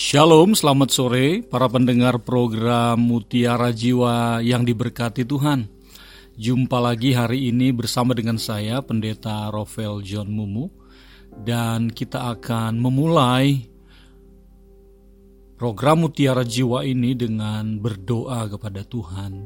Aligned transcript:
Shalom, 0.00 0.56
selamat 0.56 0.88
sore 0.96 1.44
para 1.44 1.68
pendengar 1.68 2.24
program 2.24 2.96
Mutiara 2.96 3.68
Jiwa 3.68 4.40
yang 4.40 4.64
diberkati 4.64 5.28
Tuhan. 5.28 5.68
Jumpa 6.40 6.80
lagi 6.80 7.12
hari 7.12 7.52
ini 7.52 7.68
bersama 7.68 8.16
dengan 8.16 8.40
saya 8.40 8.80
Pendeta 8.80 9.52
Rovel 9.52 10.00
John 10.00 10.32
Mumu 10.32 10.72
dan 11.44 11.92
kita 11.92 12.32
akan 12.32 12.80
memulai 12.80 13.68
program 15.60 16.08
Mutiara 16.08 16.48
Jiwa 16.48 16.80
ini 16.80 17.12
dengan 17.12 17.76
berdoa 17.76 18.48
kepada 18.48 18.80
Tuhan. 18.80 19.44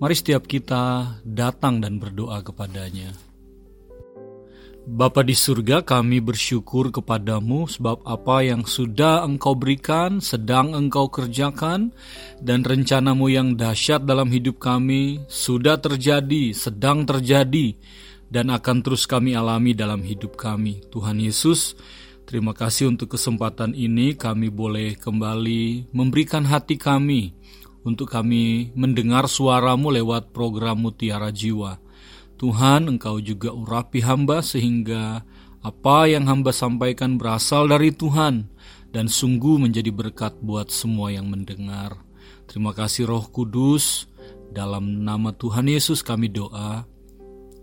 Mari 0.00 0.14
setiap 0.16 0.48
kita 0.48 1.20
datang 1.28 1.84
dan 1.84 2.00
berdoa 2.00 2.40
kepadanya. 2.40 3.33
Bapa 4.84 5.24
di 5.24 5.32
surga 5.32 5.80
kami 5.80 6.20
bersyukur 6.20 6.92
kepadamu 6.92 7.64
sebab 7.64 8.04
apa 8.04 8.44
yang 8.44 8.68
sudah 8.68 9.24
engkau 9.24 9.56
berikan, 9.56 10.20
sedang 10.20 10.76
engkau 10.76 11.08
kerjakan, 11.08 11.88
dan 12.44 12.60
rencanamu 12.60 13.32
yang 13.32 13.56
dahsyat 13.56 14.04
dalam 14.04 14.28
hidup 14.28 14.60
kami 14.60 15.24
sudah 15.24 15.80
terjadi, 15.80 16.52
sedang 16.52 17.08
terjadi, 17.08 17.72
dan 18.28 18.52
akan 18.52 18.84
terus 18.84 19.08
kami 19.08 19.32
alami 19.32 19.72
dalam 19.72 20.04
hidup 20.04 20.36
kami. 20.36 20.84
Tuhan 20.92 21.16
Yesus, 21.16 21.80
terima 22.28 22.52
kasih 22.52 22.92
untuk 22.92 23.16
kesempatan 23.16 23.72
ini 23.72 24.12
kami 24.20 24.52
boleh 24.52 25.00
kembali 25.00 25.96
memberikan 25.96 26.44
hati 26.44 26.76
kami 26.76 27.32
untuk 27.88 28.12
kami 28.12 28.68
mendengar 28.76 29.32
suaramu 29.32 29.88
lewat 29.96 30.28
program 30.36 30.84
Mutiara 30.84 31.32
Jiwa. 31.32 31.83
Tuhan, 32.44 32.92
Engkau 32.92 33.24
juga 33.24 33.56
urapi 33.56 34.04
hamba 34.04 34.44
sehingga 34.44 35.24
apa 35.64 36.04
yang 36.04 36.28
hamba 36.28 36.52
sampaikan 36.52 37.16
berasal 37.16 37.64
dari 37.72 37.88
Tuhan 37.88 38.52
dan 38.92 39.08
sungguh 39.08 39.56
menjadi 39.56 39.88
berkat 39.88 40.36
buat 40.44 40.68
semua 40.68 41.08
yang 41.08 41.32
mendengar. 41.32 42.04
Terima 42.44 42.76
kasih 42.76 43.08
Roh 43.08 43.24
Kudus, 43.32 44.12
dalam 44.52 45.08
nama 45.08 45.32
Tuhan 45.32 45.72
Yesus 45.72 46.04
kami 46.04 46.28
doa. 46.28 46.84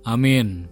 Amin. 0.02 0.66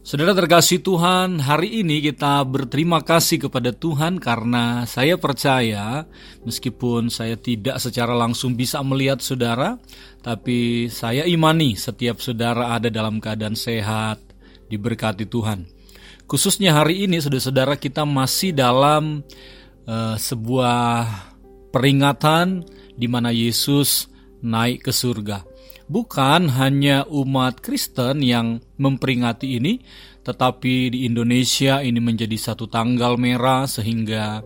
Saudara 0.00 0.32
terkasih 0.32 0.80
Tuhan, 0.80 1.44
hari 1.44 1.84
ini 1.84 2.00
kita 2.00 2.40
berterima 2.48 3.04
kasih 3.04 3.36
kepada 3.36 3.68
Tuhan 3.68 4.16
karena 4.16 4.88
saya 4.88 5.20
percaya 5.20 6.08
meskipun 6.40 7.12
saya 7.12 7.36
tidak 7.36 7.76
secara 7.76 8.16
langsung 8.16 8.56
bisa 8.56 8.80
melihat 8.80 9.20
saudara, 9.20 9.76
tapi 10.24 10.88
saya 10.88 11.28
imani 11.28 11.76
setiap 11.76 12.16
saudara 12.16 12.72
ada 12.72 12.88
dalam 12.88 13.20
keadaan 13.20 13.52
sehat, 13.52 14.24
diberkati 14.72 15.28
Tuhan. 15.28 15.68
Khususnya 16.24 16.80
hari 16.80 17.04
ini 17.04 17.20
saudara-saudara 17.20 17.76
kita 17.76 18.08
masih 18.08 18.56
dalam 18.56 19.20
uh, 19.84 20.16
sebuah 20.16 21.12
peringatan 21.76 22.64
di 22.96 23.04
mana 23.04 23.36
Yesus 23.36 24.08
naik 24.40 24.88
ke 24.88 24.92
surga. 24.96 25.49
Bukan 25.90 26.54
hanya 26.54 27.02
umat 27.10 27.58
Kristen 27.58 28.22
yang 28.22 28.62
memperingati 28.78 29.58
ini, 29.58 29.82
tetapi 30.22 30.94
di 30.94 31.02
Indonesia 31.02 31.82
ini 31.82 31.98
menjadi 31.98 32.38
satu 32.38 32.70
tanggal 32.70 33.18
merah 33.18 33.66
sehingga 33.66 34.38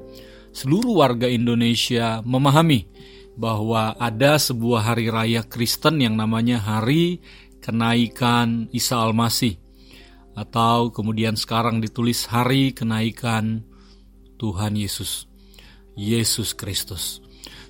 seluruh 0.56 1.04
warga 1.04 1.28
Indonesia 1.28 2.24
memahami 2.24 2.88
bahwa 3.36 3.92
ada 4.00 4.40
sebuah 4.40 4.88
hari 4.88 5.12
raya 5.12 5.44
Kristen 5.44 6.00
yang 6.00 6.16
namanya 6.16 6.64
Hari 6.64 7.20
Kenaikan 7.60 8.72
Isa 8.72 9.04
Al-Masih 9.04 9.60
atau 10.32 10.96
kemudian 10.96 11.36
sekarang 11.36 11.84
ditulis 11.84 12.24
Hari 12.24 12.72
Kenaikan 12.72 13.68
Tuhan 14.40 14.80
Yesus. 14.80 15.28
Yesus 15.92 16.56
Kristus. 16.56 17.22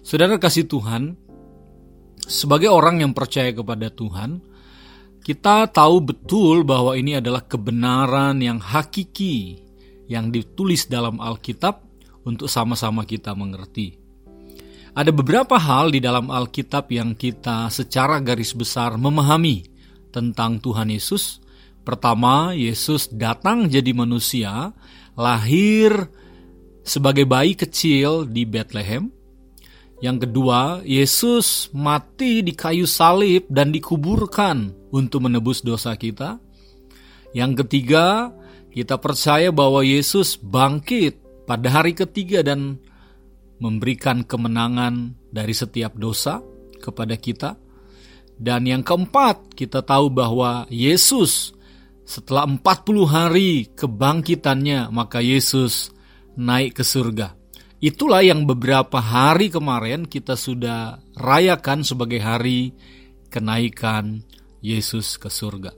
Saudara 0.04 0.36
kasih 0.36 0.68
Tuhan, 0.68 1.16
sebagai 2.26 2.72
orang 2.72 3.04
yang 3.04 3.12
percaya 3.12 3.52
kepada 3.52 3.92
Tuhan, 3.92 4.40
kita 5.24 5.72
tahu 5.72 6.04
betul 6.04 6.68
bahwa 6.68 6.92
ini 6.96 7.16
adalah 7.16 7.40
kebenaran 7.40 8.36
yang 8.44 8.60
hakiki 8.60 9.64
yang 10.04 10.28
ditulis 10.28 10.84
dalam 10.84 11.16
Alkitab 11.16 11.80
untuk 12.28 12.48
sama-sama 12.48 13.08
kita 13.08 13.32
mengerti. 13.32 13.96
Ada 14.94 15.10
beberapa 15.10 15.56
hal 15.56 15.90
di 15.90 15.98
dalam 15.98 16.28
Alkitab 16.28 16.92
yang 16.92 17.16
kita 17.16 17.72
secara 17.72 18.20
garis 18.20 18.54
besar 18.54 18.94
memahami 18.94 19.66
tentang 20.14 20.62
Tuhan 20.62 20.92
Yesus. 20.92 21.42
Pertama, 21.82 22.54
Yesus 22.54 23.10
datang 23.10 23.66
jadi 23.66 23.90
manusia, 23.90 24.70
lahir 25.18 26.08
sebagai 26.84 27.26
bayi 27.26 27.56
kecil 27.56 28.28
di 28.28 28.46
Bethlehem. 28.46 29.13
Yang 30.02 30.28
kedua, 30.28 30.82
Yesus 30.82 31.70
mati 31.70 32.42
di 32.42 32.52
kayu 32.52 32.84
salib 32.88 33.46
dan 33.46 33.70
dikuburkan 33.70 34.74
untuk 34.90 35.26
menebus 35.26 35.62
dosa 35.62 35.94
kita. 35.94 36.42
Yang 37.34 37.64
ketiga, 37.64 38.34
kita 38.74 38.98
percaya 38.98 39.54
bahwa 39.54 39.86
Yesus 39.86 40.34
bangkit 40.34 41.46
pada 41.46 41.70
hari 41.70 41.94
ketiga 41.94 42.42
dan 42.42 42.78
memberikan 43.62 44.26
kemenangan 44.26 45.14
dari 45.30 45.54
setiap 45.54 45.94
dosa 45.94 46.42
kepada 46.82 47.14
kita. 47.14 47.54
Dan 48.34 48.66
yang 48.66 48.82
keempat, 48.82 49.54
kita 49.54 49.86
tahu 49.86 50.10
bahwa 50.10 50.66
Yesus 50.66 51.54
setelah 52.04 52.44
40 52.44 52.60
hari 53.08 53.70
kebangkitannya, 53.72 54.92
maka 54.92 55.24
Yesus 55.24 55.94
naik 56.36 56.82
ke 56.82 56.84
surga. 56.84 57.43
Itulah 57.84 58.24
yang 58.24 58.48
beberapa 58.48 58.96
hari 58.96 59.52
kemarin 59.52 60.08
kita 60.08 60.40
sudah 60.40 61.04
rayakan 61.20 61.84
sebagai 61.84 62.16
hari 62.16 62.72
kenaikan 63.28 64.24
Yesus 64.64 65.20
ke 65.20 65.28
surga. 65.28 65.76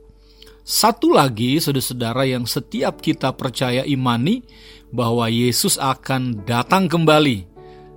Satu 0.62 1.10
lagi, 1.10 1.58
saudara-saudara, 1.58 2.22
yang 2.30 2.46
setiap 2.46 3.02
kita 3.02 3.34
percaya 3.34 3.82
imani 3.82 4.46
bahwa 4.94 5.26
Yesus 5.26 5.82
akan 5.82 6.46
datang 6.46 6.86
kembali. 6.86 7.42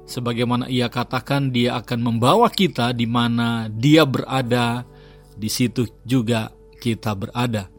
Sebagaimana 0.10 0.66
ia 0.74 0.90
katakan, 0.90 1.54
dia 1.54 1.78
akan 1.78 2.02
membawa 2.02 2.50
kita 2.50 2.98
di 2.98 3.06
mana 3.06 3.70
dia 3.70 4.10
berada, 4.10 4.90
di 5.38 5.54
situ 5.54 5.86
juga 6.02 6.50
kita 6.82 7.14
berada. 7.14 7.70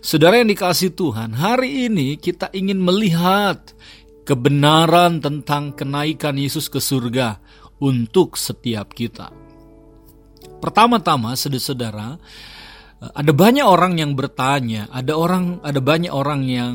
Saudara 0.00 0.40
yang 0.40 0.48
dikasih 0.48 0.96
Tuhan, 0.96 1.36
hari 1.36 1.92
ini 1.92 2.16
kita 2.16 2.48
ingin 2.56 2.80
melihat 2.80 3.76
kebenaran 4.26 5.22
tentang 5.22 5.70
kenaikan 5.72 6.34
Yesus 6.34 6.66
ke 6.66 6.82
surga 6.82 7.38
untuk 7.78 8.34
setiap 8.34 8.90
kita. 8.90 9.30
Pertama-tama, 10.58 11.38
saudara-saudara, 11.38 12.18
ada 13.14 13.32
banyak 13.32 13.62
orang 13.62 14.02
yang 14.02 14.18
bertanya, 14.18 14.90
ada 14.90 15.14
orang, 15.14 15.62
ada 15.62 15.78
banyak 15.78 16.10
orang 16.10 16.42
yang 16.42 16.74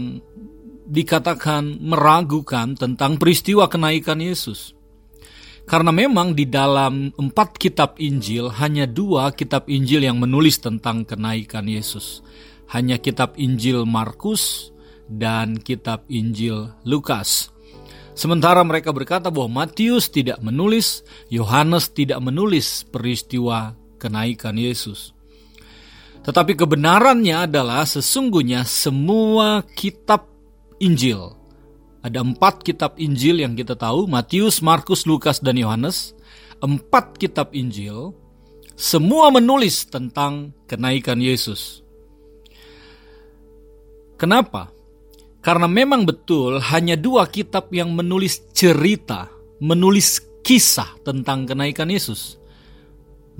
dikatakan 0.88 1.82
meragukan 1.84 2.78
tentang 2.80 3.20
peristiwa 3.20 3.68
kenaikan 3.68 4.24
Yesus. 4.24 4.72
Karena 5.68 5.94
memang 5.94 6.34
di 6.34 6.48
dalam 6.48 7.12
empat 7.16 7.60
kitab 7.60 8.00
Injil, 8.02 8.52
hanya 8.60 8.88
dua 8.88 9.32
kitab 9.32 9.68
Injil 9.68 10.04
yang 10.08 10.18
menulis 10.20 10.60
tentang 10.60 11.04
kenaikan 11.04 11.68
Yesus. 11.68 12.24
Hanya 12.72 13.00
kitab 13.00 13.36
Injil 13.36 13.84
Markus 13.84 14.72
dan 15.12 15.60
kitab 15.60 16.08
Injil 16.08 16.72
Lukas. 16.88 17.52
Sementara 18.16 18.64
mereka 18.64 18.92
berkata 18.96 19.28
bahwa 19.28 19.64
Matius 19.64 20.12
tidak 20.12 20.40
menulis, 20.44 21.04
Yohanes 21.32 21.92
tidak 21.92 22.20
menulis 22.24 22.88
peristiwa 22.88 23.76
kenaikan 24.00 24.56
Yesus. 24.56 25.16
Tetapi 26.22 26.54
kebenarannya 26.54 27.50
adalah 27.50 27.82
sesungguhnya 27.84 28.62
semua 28.68 29.66
kitab 29.74 30.30
Injil. 30.78 31.34
Ada 32.02 32.22
empat 32.22 32.62
kitab 32.66 32.98
Injil 32.98 33.42
yang 33.42 33.54
kita 33.54 33.78
tahu, 33.78 34.10
Matius, 34.10 34.62
Markus, 34.62 35.06
Lukas, 35.06 35.42
dan 35.42 35.58
Yohanes. 35.58 36.18
Empat 36.62 37.18
kitab 37.18 37.54
Injil, 37.58 38.14
semua 38.78 39.34
menulis 39.34 39.86
tentang 39.90 40.54
kenaikan 40.70 41.18
Yesus. 41.18 41.82
Kenapa? 44.18 44.70
Karena 45.42 45.66
memang 45.66 46.06
betul 46.06 46.62
hanya 46.62 46.94
dua 46.94 47.26
kitab 47.26 47.74
yang 47.74 47.98
menulis 47.98 48.54
cerita, 48.54 49.26
menulis 49.58 50.22
kisah 50.46 51.02
tentang 51.02 51.50
kenaikan 51.50 51.90
Yesus. 51.90 52.38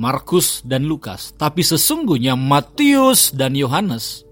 Markus 0.02 0.66
dan 0.66 0.90
Lukas. 0.90 1.38
Tapi 1.38 1.62
sesungguhnya 1.62 2.34
Matius 2.34 3.30
dan 3.38 3.54
Yohanes 3.54 4.26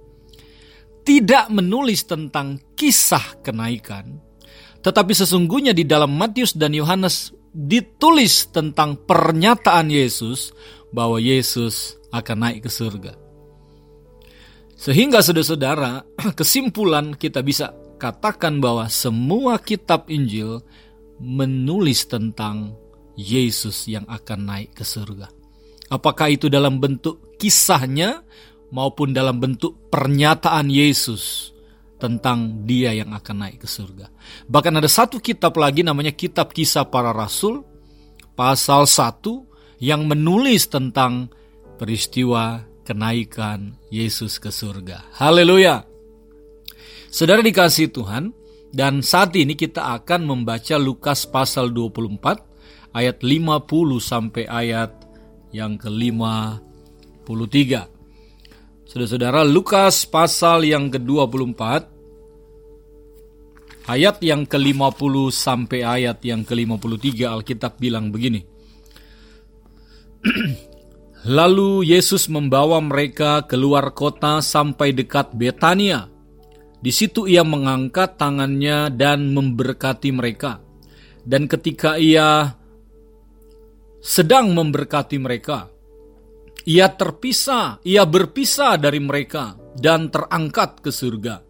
tidak 1.05 1.49
menulis 1.53 2.09
tentang 2.09 2.57
kisah 2.73 3.37
kenaikan. 3.45 4.17
Tetapi 4.79 5.13
sesungguhnya 5.13 5.75
di 5.75 5.83
dalam 5.83 6.15
Matius 6.15 6.55
dan 6.57 6.71
Yohanes 6.73 7.35
ditulis 7.51 8.49
tentang 8.49 8.95
pernyataan 8.95 9.91
Yesus 9.91 10.55
bahwa 10.89 11.19
Yesus 11.19 11.99
akan 12.09 12.37
naik 12.49 12.65
ke 12.65 12.71
surga. 12.71 13.13
Sehingga 14.79 15.19
saudara-saudara, 15.19 16.07
kesimpulan 16.39 17.11
kita 17.11 17.43
bisa 17.43 17.75
katakan 17.99 18.63
bahwa 18.63 18.87
semua 18.87 19.59
kitab 19.59 20.07
Injil 20.07 20.63
menulis 21.19 22.07
tentang 22.07 22.79
Yesus 23.19 23.91
yang 23.91 24.07
akan 24.07 24.39
naik 24.47 24.71
ke 24.71 24.87
surga. 24.87 25.27
Apakah 25.91 26.31
itu 26.31 26.47
dalam 26.47 26.79
bentuk 26.79 27.35
kisahnya 27.35 28.23
maupun 28.71 29.11
dalam 29.11 29.43
bentuk 29.43 29.91
pernyataan 29.91 30.71
Yesus 30.71 31.51
tentang 31.99 32.63
dia 32.63 32.95
yang 32.95 33.11
akan 33.11 33.35
naik 33.35 33.59
ke 33.59 33.67
surga. 33.67 34.07
Bahkan 34.47 34.79
ada 34.79 34.87
satu 34.87 35.19
kitab 35.19 35.59
lagi 35.59 35.83
namanya 35.83 36.15
Kitab 36.15 36.55
Kisah 36.55 36.87
Para 36.87 37.11
Rasul, 37.11 37.59
pasal 38.39 38.87
1 38.87 39.83
yang 39.83 40.07
menulis 40.07 40.71
tentang 40.71 41.27
peristiwa 41.75 42.68
kenaikan 42.89 43.77
Yesus 43.93 44.41
ke 44.41 44.49
surga. 44.49 45.13
Haleluya. 45.21 45.85
Saudara 47.13 47.45
dikasih 47.45 47.93
Tuhan, 47.93 48.33
dan 48.73 49.05
saat 49.05 49.37
ini 49.37 49.53
kita 49.53 49.93
akan 50.01 50.25
membaca 50.25 50.73
Lukas 50.81 51.29
pasal 51.29 51.69
24 51.69 52.97
ayat 52.97 53.21
50 53.21 54.01
sampai 54.01 54.49
ayat 54.49 54.89
yang 55.53 55.77
ke-53. 55.77 57.53
Saudara-saudara, 58.89 59.45
Lukas 59.45 60.09
pasal 60.09 60.65
yang 60.65 60.89
ke-24 60.89 61.61
ayat 63.85 64.17
yang 64.25 64.49
ke-50 64.49 65.13
sampai 65.29 65.85
ayat 65.85 66.25
yang 66.25 66.41
ke-53 66.41 67.25
Alkitab 67.25 67.77
bilang 67.77 68.09
begini. 68.09 68.41
Lalu 71.27 71.83
Yesus 71.83 72.31
membawa 72.31 72.79
mereka 72.79 73.43
keluar 73.43 73.91
kota 73.91 74.39
sampai 74.39 74.95
dekat 74.95 75.35
Betania. 75.35 76.07
Di 76.79 76.95
situ 76.95 77.27
ia 77.27 77.43
mengangkat 77.43 78.15
tangannya 78.15 78.87
dan 78.95 79.35
memberkati 79.35 80.15
mereka. 80.15 80.63
Dan 81.27 81.51
ketika 81.51 81.99
ia 81.99 82.55
sedang 83.99 84.55
memberkati 84.55 85.19
mereka. 85.19 85.67
Ia 86.63 86.87
terpisah, 86.91 87.83
ia 87.83 88.07
berpisah 88.07 88.79
dari 88.79 88.99
mereka 89.03 89.59
dan 89.75 90.07
terangkat 90.07 90.79
ke 90.79 90.91
surga. 90.91 91.43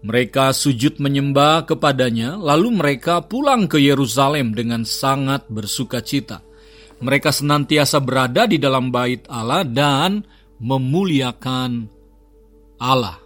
Mereka 0.00 0.56
sujud 0.56 0.96
menyembah 0.96 1.68
kepadanya, 1.68 2.40
lalu 2.40 2.72
mereka 2.72 3.20
pulang 3.20 3.68
ke 3.68 3.76
Yerusalem 3.76 4.56
dengan 4.56 4.84
sangat 4.88 5.44
bersuka 5.52 6.00
cita. 6.00 6.40
Mereka 7.00 7.32
senantiasa 7.32 7.96
berada 8.00 8.44
di 8.44 8.60
dalam 8.60 8.92
bait 8.92 9.24
Allah 9.28 9.64
dan 9.64 10.20
memuliakan 10.60 11.88
Allah. 12.76 13.16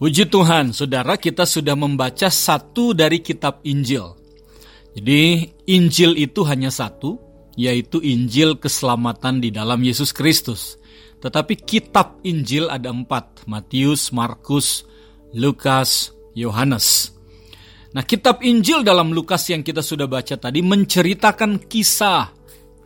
Puji 0.00 0.32
Tuhan, 0.32 0.72
saudara, 0.72 1.20
kita 1.20 1.44
sudah 1.44 1.76
membaca 1.76 2.32
satu 2.32 2.96
dari 2.96 3.20
kitab 3.20 3.60
Injil. 3.68 4.16
Jadi 4.96 5.52
Injil 5.68 6.16
itu 6.16 6.40
hanya 6.48 6.72
satu, 6.72 7.20
yaitu 7.52 8.00
Injil 8.00 8.56
keselamatan 8.56 9.44
di 9.44 9.52
dalam 9.52 9.84
Yesus 9.84 10.16
Kristus. 10.16 10.80
Tetapi 11.20 11.52
kitab 11.52 12.16
Injil 12.24 12.72
ada 12.72 12.88
empat, 12.88 13.44
Matius, 13.44 14.08
Markus, 14.08 14.88
Lukas, 15.36 16.16
Yohanes. 16.32 17.19
Nah 17.90 18.06
kitab 18.06 18.38
Injil 18.46 18.86
dalam 18.86 19.10
Lukas 19.10 19.50
yang 19.50 19.66
kita 19.66 19.82
sudah 19.82 20.06
baca 20.06 20.38
tadi 20.38 20.62
menceritakan 20.62 21.66
kisah 21.66 22.30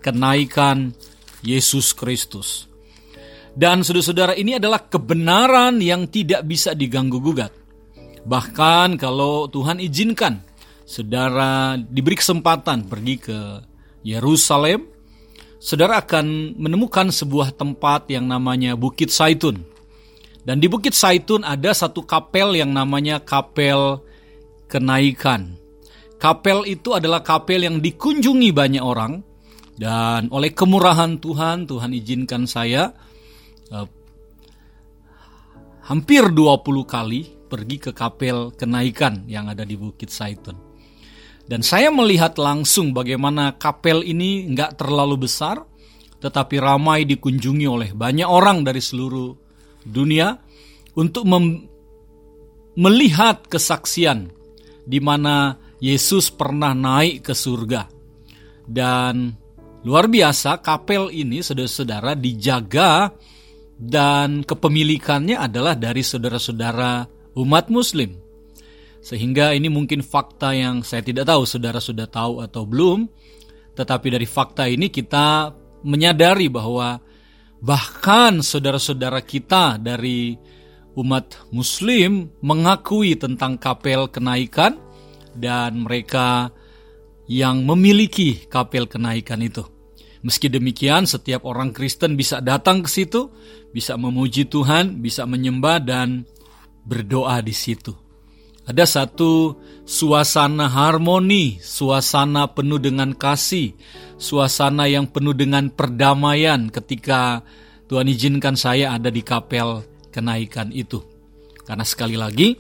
kenaikan 0.01 0.97
Yesus 1.45 1.93
Kristus. 1.93 2.65
Dan 3.55 3.85
saudara-saudara 3.85 4.35
ini 4.35 4.57
adalah 4.57 4.83
kebenaran 4.89 5.79
yang 5.79 6.09
tidak 6.09 6.43
bisa 6.49 6.73
diganggu 6.73 7.21
gugat. 7.21 7.53
Bahkan 8.25 8.97
kalau 8.97 9.47
Tuhan 9.47 9.79
izinkan 9.79 10.41
saudara 10.89 11.77
diberi 11.77 12.17
kesempatan 12.17 12.89
pergi 12.89 13.15
ke 13.21 13.39
Yerusalem, 14.03 14.89
saudara 15.61 16.01
akan 16.01 16.57
menemukan 16.57 17.13
sebuah 17.13 17.53
tempat 17.55 18.09
yang 18.09 18.25
namanya 18.25 18.75
Bukit 18.75 19.13
Saitun. 19.13 19.61
Dan 20.45 20.61
di 20.61 20.67
Bukit 20.67 20.97
Saitun 20.97 21.45
ada 21.45 21.77
satu 21.77 22.05
kapel 22.05 22.57
yang 22.57 22.73
namanya 22.73 23.21
Kapel 23.21 24.01
Kenaikan. 24.67 25.61
Kapel 26.17 26.65
itu 26.71 26.97
adalah 26.97 27.21
kapel 27.21 27.69
yang 27.69 27.85
dikunjungi 27.85 28.51
banyak 28.55 28.81
orang 28.81 29.21
dan 29.75 30.31
oleh 30.31 30.55
kemurahan 30.55 31.19
Tuhan, 31.19 31.67
Tuhan 31.67 31.91
izinkan 31.91 32.47
saya 32.47 32.95
uh, 33.75 33.87
hampir 35.91 36.31
20 36.31 36.63
kali 36.87 37.27
pergi 37.51 37.77
ke 37.83 37.91
kapel 37.91 38.55
kenaikan 38.55 39.27
yang 39.27 39.51
ada 39.51 39.67
di 39.67 39.75
Bukit 39.75 40.09
Saitun. 40.15 40.57
Dan 41.45 41.61
saya 41.61 41.93
melihat 41.93 42.41
langsung 42.41 42.97
bagaimana 42.97 43.61
kapel 43.61 44.01
ini 44.01 44.49
nggak 44.49 44.81
terlalu 44.81 45.29
besar, 45.29 45.61
tetapi 46.23 46.57
ramai 46.57 47.05
dikunjungi 47.05 47.67
oleh 47.69 47.91
banyak 47.93 48.25
orang 48.25 48.65
dari 48.65 48.81
seluruh 48.81 49.37
dunia 49.85 50.41
untuk 50.97 51.29
melihat 52.79 53.45
kesaksian 53.45 54.33
di 54.85 55.01
mana 55.01 55.57
Yesus 55.81 56.33
pernah 56.33 56.77
naik 56.77 57.29
ke 57.29 57.35
surga. 57.37 57.89
Dan 58.65 59.33
luar 59.85 60.09
biasa 60.09 60.61
kapel 60.65 61.13
ini 61.13 61.45
saudara-saudara 61.45 62.17
dijaga 62.17 63.13
dan 63.75 64.47
kepemilikannya 64.47 65.37
adalah 65.37 65.75
dari 65.75 66.01
saudara-saudara 66.01 67.05
umat 67.37 67.69
muslim. 67.69 68.17
Sehingga 69.05 69.53
ini 69.53 69.69
mungkin 69.69 70.01
fakta 70.01 70.57
yang 70.57 70.81
saya 70.81 71.05
tidak 71.05 71.29
tahu 71.29 71.45
saudara 71.45 71.77
sudah 71.77 72.09
tahu 72.09 72.41
atau 72.41 72.65
belum. 72.65 73.05
Tetapi 73.77 74.07
dari 74.09 74.25
fakta 74.25 74.65
ini 74.65 74.89
kita 74.89 75.53
menyadari 75.85 76.49
bahwa 76.49 76.97
bahkan 77.61 78.41
saudara-saudara 78.41 79.21
kita 79.21 79.77
dari 79.77 80.33
umat 80.95 81.39
muslim 81.51 82.31
mengakui 82.41 83.19
tentang 83.19 83.59
kapel 83.59 84.07
kenaikan 84.07 84.79
dan 85.35 85.83
mereka 85.83 86.55
yang 87.27 87.67
memiliki 87.67 88.47
kapel 88.47 88.87
kenaikan 88.87 89.43
itu. 89.43 89.67
Meski 90.25 90.49
demikian, 90.49 91.05
setiap 91.05 91.45
orang 91.45 91.75
Kristen 91.77 92.17
bisa 92.17 92.41
datang 92.41 92.81
ke 92.81 92.89
situ, 92.89 93.29
bisa 93.77 94.01
memuji 94.01 94.49
Tuhan, 94.49 95.05
bisa 95.05 95.29
menyembah 95.29 95.85
dan 95.85 96.25
berdoa 96.89 97.45
di 97.45 97.53
situ. 97.53 97.93
Ada 98.65 98.89
satu 98.89 99.61
suasana 99.85 100.73
harmoni, 100.73 101.61
suasana 101.61 102.49
penuh 102.49 102.81
dengan 102.81 103.13
kasih, 103.13 103.77
suasana 104.17 104.89
yang 104.89 105.05
penuh 105.13 105.37
dengan 105.37 105.69
perdamaian 105.69 106.73
ketika 106.73 107.45
Tuhan 107.85 108.09
izinkan 108.09 108.57
saya 108.57 108.97
ada 108.97 109.13
di 109.13 109.21
kapel 109.21 109.85
kenaikan 110.15 110.71
itu. 110.71 111.03
Karena 111.67 111.83
sekali 111.83 112.15
lagi, 112.15 112.55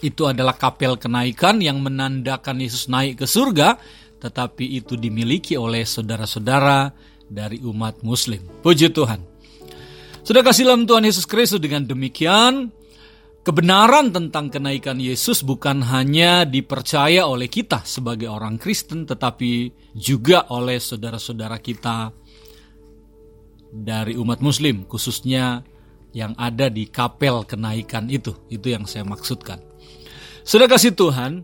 itu 0.00 0.22
adalah 0.24 0.56
kapel 0.56 0.96
kenaikan 0.96 1.60
yang 1.60 1.84
menandakan 1.84 2.64
Yesus 2.64 2.88
naik 2.88 3.20
ke 3.20 3.26
surga, 3.28 3.76
tetapi 4.24 4.80
itu 4.80 4.96
dimiliki 4.96 5.60
oleh 5.60 5.84
saudara-saudara 5.84 6.88
dari 7.28 7.60
umat 7.60 8.00
muslim. 8.00 8.40
Puji 8.64 8.88
Tuhan. 8.88 9.20
Sudah 10.24 10.40
kasih 10.40 10.64
dalam 10.64 10.88
Tuhan 10.88 11.04
Yesus 11.04 11.28
Kristus 11.28 11.60
dengan 11.60 11.84
demikian, 11.84 12.72
Kebenaran 13.44 14.08
tentang 14.08 14.48
kenaikan 14.48 14.96
Yesus 14.96 15.44
bukan 15.44 15.84
hanya 15.84 16.48
dipercaya 16.48 17.28
oleh 17.28 17.52
kita 17.52 17.84
sebagai 17.84 18.32
orang 18.32 18.56
Kristen, 18.56 19.04
tetapi 19.04 19.68
juga 19.92 20.48
oleh 20.48 20.80
saudara-saudara 20.80 21.60
kita 21.60 22.08
dari 23.68 24.16
umat 24.16 24.40
Muslim, 24.40 24.88
khususnya 24.88 25.60
yang 26.14 26.32
ada 26.38 26.70
di 26.70 26.86
kapel 26.88 27.44
kenaikan 27.44 28.06
itu. 28.08 28.32
Itu 28.48 28.70
yang 28.72 28.86
saya 28.86 29.02
maksudkan. 29.04 29.58
Sudah 30.46 30.70
kasih 30.70 30.94
Tuhan, 30.94 31.42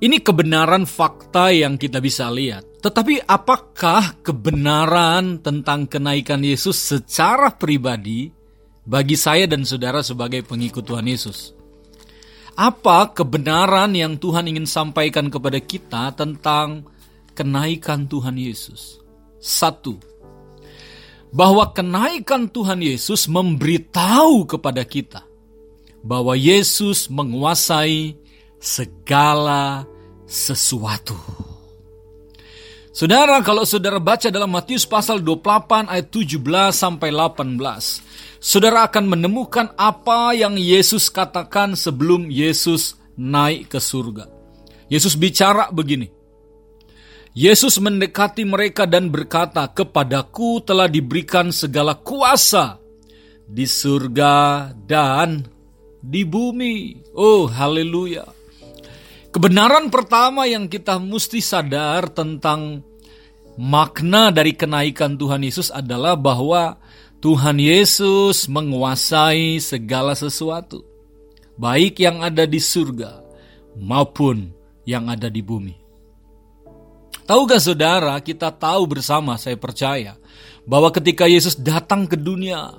ini 0.00 0.16
kebenaran 0.22 0.88
fakta 0.88 1.52
yang 1.52 1.76
kita 1.76 2.00
bisa 2.00 2.30
lihat. 2.32 2.64
Tetapi 2.80 3.28
apakah 3.28 4.16
kebenaran 4.24 5.44
tentang 5.44 5.84
kenaikan 5.84 6.40
Yesus 6.40 6.80
secara 6.80 7.52
pribadi 7.52 8.32
bagi 8.90 9.14
saya 9.14 9.44
dan 9.44 9.62
saudara 9.68 10.00
sebagai 10.00 10.40
pengikut 10.42 10.82
Tuhan 10.82 11.06
Yesus. 11.06 11.52
Apa 12.58 13.12
kebenaran 13.14 13.94
yang 13.94 14.18
Tuhan 14.18 14.50
ingin 14.50 14.66
sampaikan 14.66 15.30
kepada 15.30 15.62
kita 15.62 16.12
tentang 16.16 16.84
kenaikan 17.32 18.04
Tuhan 18.10 18.36
Yesus? 18.36 19.00
Satu, 19.40 19.96
bahwa 21.30 21.70
kenaikan 21.70 22.50
Tuhan 22.50 22.82
Yesus 22.82 23.30
memberitahu 23.30 24.46
kepada 24.50 24.82
kita 24.82 25.22
bahwa 26.02 26.34
Yesus 26.34 27.06
menguasai 27.12 28.16
segala 28.60 29.84
sesuatu. 30.24 31.16
Saudara, 32.90 33.38
kalau 33.40 33.62
saudara 33.62 34.02
baca 34.02 34.28
dalam 34.28 34.50
Matius 34.50 34.82
pasal 34.84 35.22
28 35.22 35.88
ayat 35.88 36.10
17 36.10 36.74
sampai 36.74 37.14
18, 37.14 38.42
saudara 38.42 38.84
akan 38.90 39.04
menemukan 39.14 39.70
apa 39.78 40.34
yang 40.34 40.58
Yesus 40.58 41.06
katakan 41.08 41.78
sebelum 41.78 42.28
Yesus 42.28 42.98
naik 43.14 43.70
ke 43.70 43.78
surga. 43.78 44.26
Yesus 44.90 45.14
bicara 45.14 45.70
begini. 45.70 46.19
Yesus 47.30 47.78
mendekati 47.78 48.42
mereka 48.42 48.90
dan 48.90 49.06
berkata, 49.06 49.70
"Kepadaku 49.70 50.66
telah 50.66 50.90
diberikan 50.90 51.54
segala 51.54 51.94
kuasa 51.94 52.82
di 53.46 53.62
surga 53.70 54.70
dan 54.74 55.46
di 56.02 56.26
bumi." 56.26 56.98
Oh, 57.14 57.46
haleluya! 57.46 58.26
Kebenaran 59.30 59.94
pertama 59.94 60.50
yang 60.50 60.66
kita 60.66 60.98
mesti 60.98 61.38
sadar 61.38 62.10
tentang 62.10 62.82
makna 63.54 64.34
dari 64.34 64.50
kenaikan 64.50 65.14
Tuhan 65.14 65.46
Yesus 65.46 65.70
adalah 65.70 66.18
bahwa 66.18 66.82
Tuhan 67.22 67.62
Yesus 67.62 68.50
menguasai 68.50 69.62
segala 69.62 70.18
sesuatu, 70.18 70.82
baik 71.54 72.02
yang 72.02 72.26
ada 72.26 72.42
di 72.42 72.58
surga 72.58 73.22
maupun 73.78 74.50
yang 74.82 75.06
ada 75.06 75.30
di 75.30 75.46
bumi. 75.46 75.89
Tahukah 77.30 77.62
saudara, 77.62 78.18
kita 78.18 78.50
tahu 78.50 78.90
bersama, 78.90 79.38
saya 79.38 79.54
percaya, 79.54 80.18
bahwa 80.66 80.90
ketika 80.90 81.30
Yesus 81.30 81.54
datang 81.54 82.02
ke 82.10 82.18
dunia, 82.18 82.74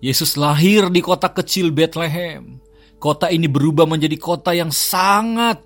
Yesus 0.00 0.40
lahir 0.40 0.88
di 0.88 1.04
kota 1.04 1.28
kecil 1.28 1.68
Bethlehem. 1.68 2.56
Kota 2.96 3.28
ini 3.28 3.44
berubah 3.44 3.84
menjadi 3.84 4.16
kota 4.16 4.56
yang 4.56 4.72
sangat 4.72 5.60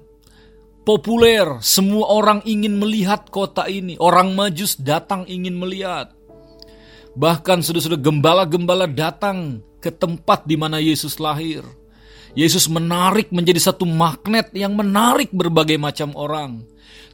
populer. 0.83 1.63
Semua 1.63 2.11
orang 2.11 2.43
ingin 2.51 2.83
melihat 2.83 3.31
kota 3.31 3.71
ini. 3.71 3.95
Orang 4.03 4.35
Majus 4.35 4.75
datang 4.75 5.23
ingin 5.31 5.55
melihat. 5.55 6.11
Bahkan 7.15 7.63
sudah-sudah 7.63 8.03
gembala-gembala 8.03 8.91
datang 8.91 9.63
ke 9.79 9.95
tempat 9.95 10.51
di 10.51 10.59
mana 10.59 10.83
Yesus 10.83 11.23
lahir. 11.23 11.63
Yesus 12.35 12.67
menarik 12.67 13.31
menjadi 13.31 13.71
satu 13.71 13.87
magnet 13.87 14.51
yang 14.51 14.75
menarik 14.75 15.31
berbagai 15.31 15.79
macam 15.79 16.11
orang 16.19 16.67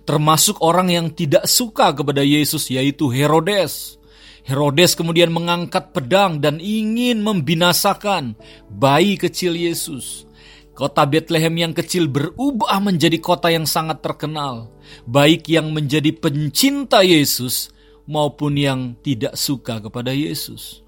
termasuk 0.05 0.61
orang 0.61 0.93
yang 0.93 1.07
tidak 1.13 1.49
suka 1.49 1.93
kepada 1.93 2.21
Yesus 2.21 2.69
yaitu 2.69 3.09
Herodes. 3.13 3.97
Herodes 4.45 4.93
kemudian 4.93 5.33
mengangkat 5.33 5.97
pedang 5.97 6.37
dan 6.37 6.61
ingin 6.61 7.25
membinasakan 7.25 8.37
bayi 8.69 9.17
kecil 9.17 9.57
Yesus. 9.57 10.29
Kota 10.77 11.07
Bethlehem 11.09 11.55
yang 11.55 11.73
kecil 11.73 12.11
berubah 12.11 12.83
menjadi 12.83 13.17
kota 13.23 13.49
yang 13.49 13.65
sangat 13.65 14.03
terkenal, 14.05 14.69
baik 15.09 15.49
yang 15.49 15.71
menjadi 15.71 16.13
pencinta 16.13 17.01
Yesus 17.01 17.73
maupun 18.05 18.59
yang 18.59 18.81
tidak 19.01 19.39
suka 19.39 19.81
kepada 19.81 20.13
Yesus. 20.13 20.85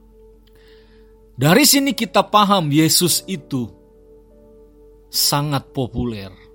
Dari 1.37 1.65
sini 1.65 1.93
kita 1.95 2.27
paham 2.29 2.69
Yesus 2.69 3.25
itu 3.31 3.69
sangat 5.07 5.71
populer. 5.73 6.46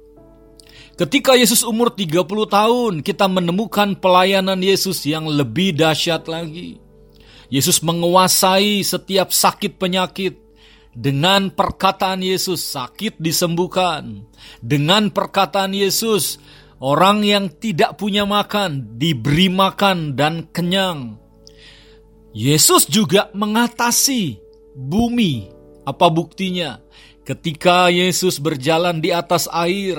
Ketika 1.01 1.34
Yesus 1.34 1.65
umur 1.65 1.89
30 1.89 2.29
tahun, 2.46 2.93
kita 3.01 3.25
menemukan 3.25 3.98
pelayanan 3.98 4.62
Yesus 4.62 5.01
yang 5.10 5.25
lebih 5.25 5.74
dahsyat 5.74 6.29
lagi. 6.29 6.77
Yesus 7.50 7.81
menguasai 7.81 8.86
setiap 8.86 9.34
sakit 9.34 9.81
penyakit. 9.81 10.38
Dengan 10.93 11.50
perkataan 11.50 12.22
Yesus, 12.22 12.62
sakit 12.62 13.17
disembuhkan. 13.17 14.29
Dengan 14.62 15.10
perkataan 15.10 15.74
Yesus, 15.74 16.38
orang 16.77 17.25
yang 17.25 17.50
tidak 17.50 17.98
punya 17.98 18.29
makan 18.29 19.01
diberi 19.01 19.50
makan 19.50 20.13
dan 20.13 20.53
kenyang. 20.53 21.17
Yesus 22.29 22.86
juga 22.86 23.34
mengatasi 23.34 24.38
bumi. 24.77 25.50
Apa 25.81 26.13
buktinya? 26.13 26.77
Ketika 27.25 27.89
Yesus 27.89 28.38
berjalan 28.38 29.01
di 29.01 29.10
atas 29.10 29.50
air, 29.50 29.98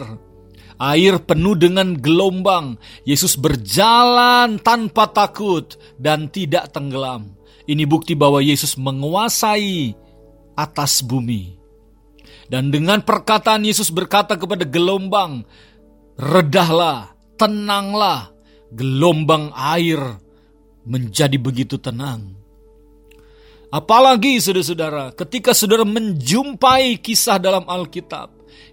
Air 0.81 1.21
penuh 1.23 1.57
dengan 1.57 1.97
gelombang. 1.97 2.79
Yesus 3.09 3.37
berjalan 3.37 4.61
tanpa 4.61 5.09
takut 5.11 5.77
dan 5.99 6.29
tidak 6.33 6.73
tenggelam. 6.73 7.35
Ini 7.67 7.87
bukti 7.87 8.13
bahwa 8.19 8.43
Yesus 8.43 8.75
menguasai 8.77 9.95
atas 10.59 11.01
bumi. 11.01 11.57
Dan 12.51 12.69
dengan 12.69 13.01
perkataan 13.01 13.65
Yesus 13.65 13.89
berkata 13.89 14.37
kepada 14.37 14.69
gelombang, 14.69 15.47
"Redahlah, 16.21 17.17
tenanglah." 17.41 18.29
Gelombang 18.73 19.53
air 19.53 20.01
menjadi 20.89 21.37
begitu 21.37 21.77
tenang. 21.77 22.33
Apalagi 23.73 24.37
saudara-saudara, 24.37 25.17
ketika 25.17 25.57
saudara 25.57 25.85
menjumpai 25.85 27.01
kisah 27.01 27.41
dalam 27.41 27.65
Alkitab, 27.65 28.29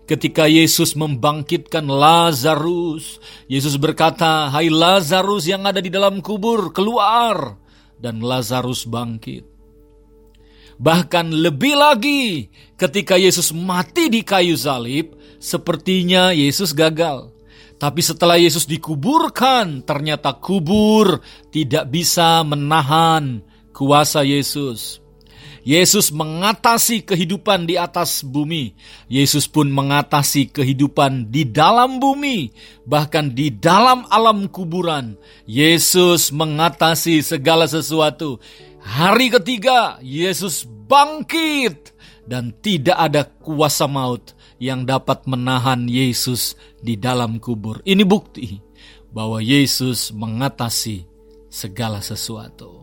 Ketika 0.09 0.49
Yesus 0.49 0.97
membangkitkan 0.97 1.85
Lazarus, 1.85 3.21
Yesus 3.45 3.77
berkata, 3.77 4.49
"Hai 4.49 4.73
Lazarus 4.73 5.45
yang 5.45 5.69
ada 5.69 5.77
di 5.77 5.93
dalam 5.93 6.23
kubur, 6.25 6.73
keluar!" 6.73 7.61
Dan 7.99 8.23
Lazarus 8.23 8.89
bangkit. 8.89 9.45
Bahkan 10.79 11.35
lebih 11.35 11.75
lagi, 11.75 12.47
ketika 12.79 13.19
Yesus 13.19 13.51
mati 13.51 14.07
di 14.07 14.23
kayu 14.23 14.55
salib, 14.55 15.11
sepertinya 15.35 16.31
Yesus 16.31 16.71
gagal. 16.71 17.35
Tapi 17.75 17.99
setelah 17.99 18.39
Yesus 18.39 18.63
dikuburkan, 18.63 19.83
ternyata 19.83 20.35
kubur 20.35 21.19
tidak 21.51 21.91
bisa 21.91 22.43
menahan 22.47 23.43
kuasa 23.75 24.23
Yesus. 24.23 24.99
Yesus 25.63 26.11
mengatasi 26.15 27.03
kehidupan 27.03 27.67
di 27.67 27.75
atas 27.75 28.23
bumi. 28.23 28.73
Yesus 29.11 29.45
pun 29.45 29.67
mengatasi 29.69 30.51
kehidupan 30.51 31.31
di 31.31 31.47
dalam 31.47 31.99
bumi, 31.99 32.51
bahkan 32.87 33.31
di 33.31 33.51
dalam 33.51 34.07
alam 34.07 34.47
kuburan. 34.47 35.19
Yesus 35.43 36.31
mengatasi 36.31 37.19
segala 37.23 37.67
sesuatu. 37.67 38.39
Hari 38.79 39.27
ketiga, 39.35 39.99
Yesus 39.99 40.63
bangkit, 40.63 41.91
dan 42.29 42.53
tidak 42.61 42.97
ada 42.97 43.25
kuasa 43.25 43.89
maut 43.89 44.37
yang 44.61 44.85
dapat 44.85 45.25
menahan 45.25 45.89
Yesus 45.89 46.53
di 46.79 46.99
dalam 46.99 47.41
kubur. 47.41 47.81
Ini 47.81 48.05
bukti 48.05 48.59
bahwa 49.09 49.41
Yesus 49.41 50.13
mengatasi 50.13 51.09
segala 51.49 51.99
sesuatu. 52.05 52.78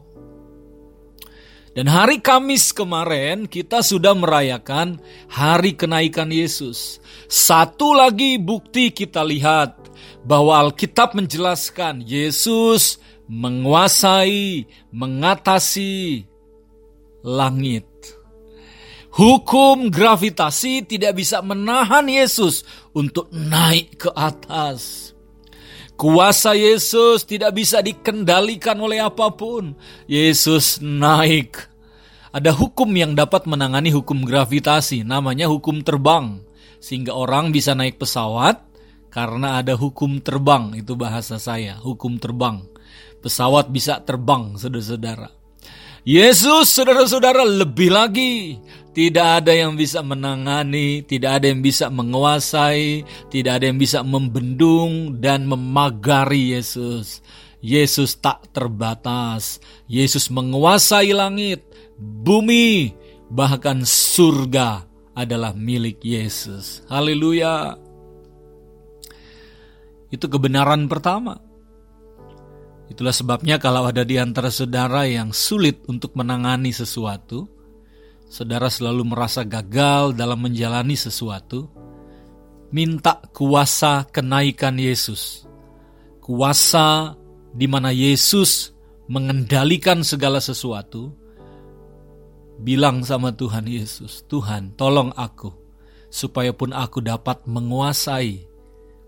Dan 1.77 1.93
hari 1.93 2.25
Kamis 2.25 2.73
kemarin 2.73 3.45
kita 3.45 3.85
sudah 3.85 4.17
merayakan 4.17 4.97
hari 5.29 5.77
kenaikan 5.77 6.33
Yesus. 6.33 7.05
Satu 7.29 7.93
lagi 7.93 8.41
bukti 8.41 8.89
kita 8.89 9.21
lihat 9.21 9.77
bahwa 10.25 10.57
Alkitab 10.57 11.13
menjelaskan 11.13 12.01
Yesus 12.01 12.97
menguasai, 13.29 14.65
mengatasi 14.89 16.25
langit. 17.21 17.85
Hukum 19.13 19.93
gravitasi 19.93 20.81
tidak 20.89 21.21
bisa 21.21 21.45
menahan 21.45 22.09
Yesus 22.09 22.65
untuk 22.97 23.29
naik 23.29 24.01
ke 24.01 24.11
atas. 24.17 25.13
Kuasa 25.97 26.53
Yesus 26.53 27.25
tidak 27.25 27.57
bisa 27.57 27.81
dikendalikan 27.81 28.77
oleh 28.77 29.01
apa 29.01 29.33
pun. 29.33 29.73
Yesus 30.05 30.85
naik. 30.85 31.73
Ada 32.37 32.53
hukum 32.53 32.93
yang 32.93 33.17
dapat 33.17 33.49
menangani 33.49 33.89
hukum 33.97 34.29
gravitasi, 34.29 35.09
namanya 35.09 35.49
hukum 35.49 35.81
terbang. 35.81 36.45
Sehingga 36.85 37.17
orang 37.17 37.49
bisa 37.49 37.73
naik 37.73 37.97
pesawat 37.97 38.61
karena 39.09 39.65
ada 39.65 39.73
hukum 39.73 40.21
terbang, 40.21 40.77
itu 40.77 40.93
bahasa 40.93 41.41
saya, 41.41 41.81
hukum 41.81 42.21
terbang. 42.21 42.61
Pesawat 43.25 43.73
bisa 43.73 44.05
terbang, 44.05 44.53
saudara-saudara. 44.61 45.36
Yesus, 46.07 46.71
saudara-saudara, 46.71 47.43
lebih 47.43 47.91
lagi. 47.91 48.63
Tidak 48.95 49.43
ada 49.43 49.51
yang 49.51 49.75
bisa 49.75 50.07
menangani, 50.07 51.03
tidak 51.03 51.43
ada 51.43 51.51
yang 51.51 51.67
bisa 51.67 51.91
menguasai, 51.91 53.03
tidak 53.27 53.59
ada 53.59 53.69
yang 53.69 53.77
bisa 53.83 54.07
membendung 54.07 55.19
dan 55.19 55.51
memagari 55.51 56.55
Yesus. 56.55 57.27
Yesus 57.59 58.23
tak 58.23 58.55
terbatas. 58.55 59.59
Yesus 59.91 60.31
menguasai 60.31 61.11
langit, 61.11 61.67
bumi, 61.99 62.95
bahkan 63.27 63.83
surga 63.83 64.87
adalah 65.11 65.59
milik 65.59 65.99
Yesus. 66.07 66.87
Haleluya. 66.87 67.75
Itu 70.15 70.31
kebenaran 70.31 70.87
pertama. 70.87 71.46
Itulah 72.87 73.11
sebabnya 73.11 73.59
kalau 73.59 73.87
ada 73.87 74.07
di 74.07 74.15
antara 74.17 74.47
saudara 74.51 75.05
yang 75.11 75.35
sulit 75.35 75.83
untuk 75.91 76.15
menangani 76.15 76.71
sesuatu, 76.71 77.51
saudara 78.31 78.71
selalu 78.71 79.11
merasa 79.11 79.43
gagal 79.43 80.15
dalam 80.15 80.39
menjalani 80.39 80.95
sesuatu, 80.95 81.67
minta 82.71 83.19
kuasa 83.35 84.07
kenaikan 84.07 84.79
Yesus. 84.79 85.47
Kuasa 86.23 87.15
di 87.55 87.67
mana 87.67 87.91
Yesus 87.91 88.75
mengendalikan 89.11 90.03
segala 90.07 90.39
sesuatu, 90.43 91.11
bilang 92.63 93.03
sama 93.03 93.35
Tuhan 93.35 93.67
Yesus, 93.67 94.27
Tuhan 94.31 94.75
tolong 94.79 95.11
aku, 95.15 95.51
supaya 96.11 96.55
pun 96.55 96.71
aku 96.71 97.03
dapat 97.03 97.47
menguasai 97.47 98.47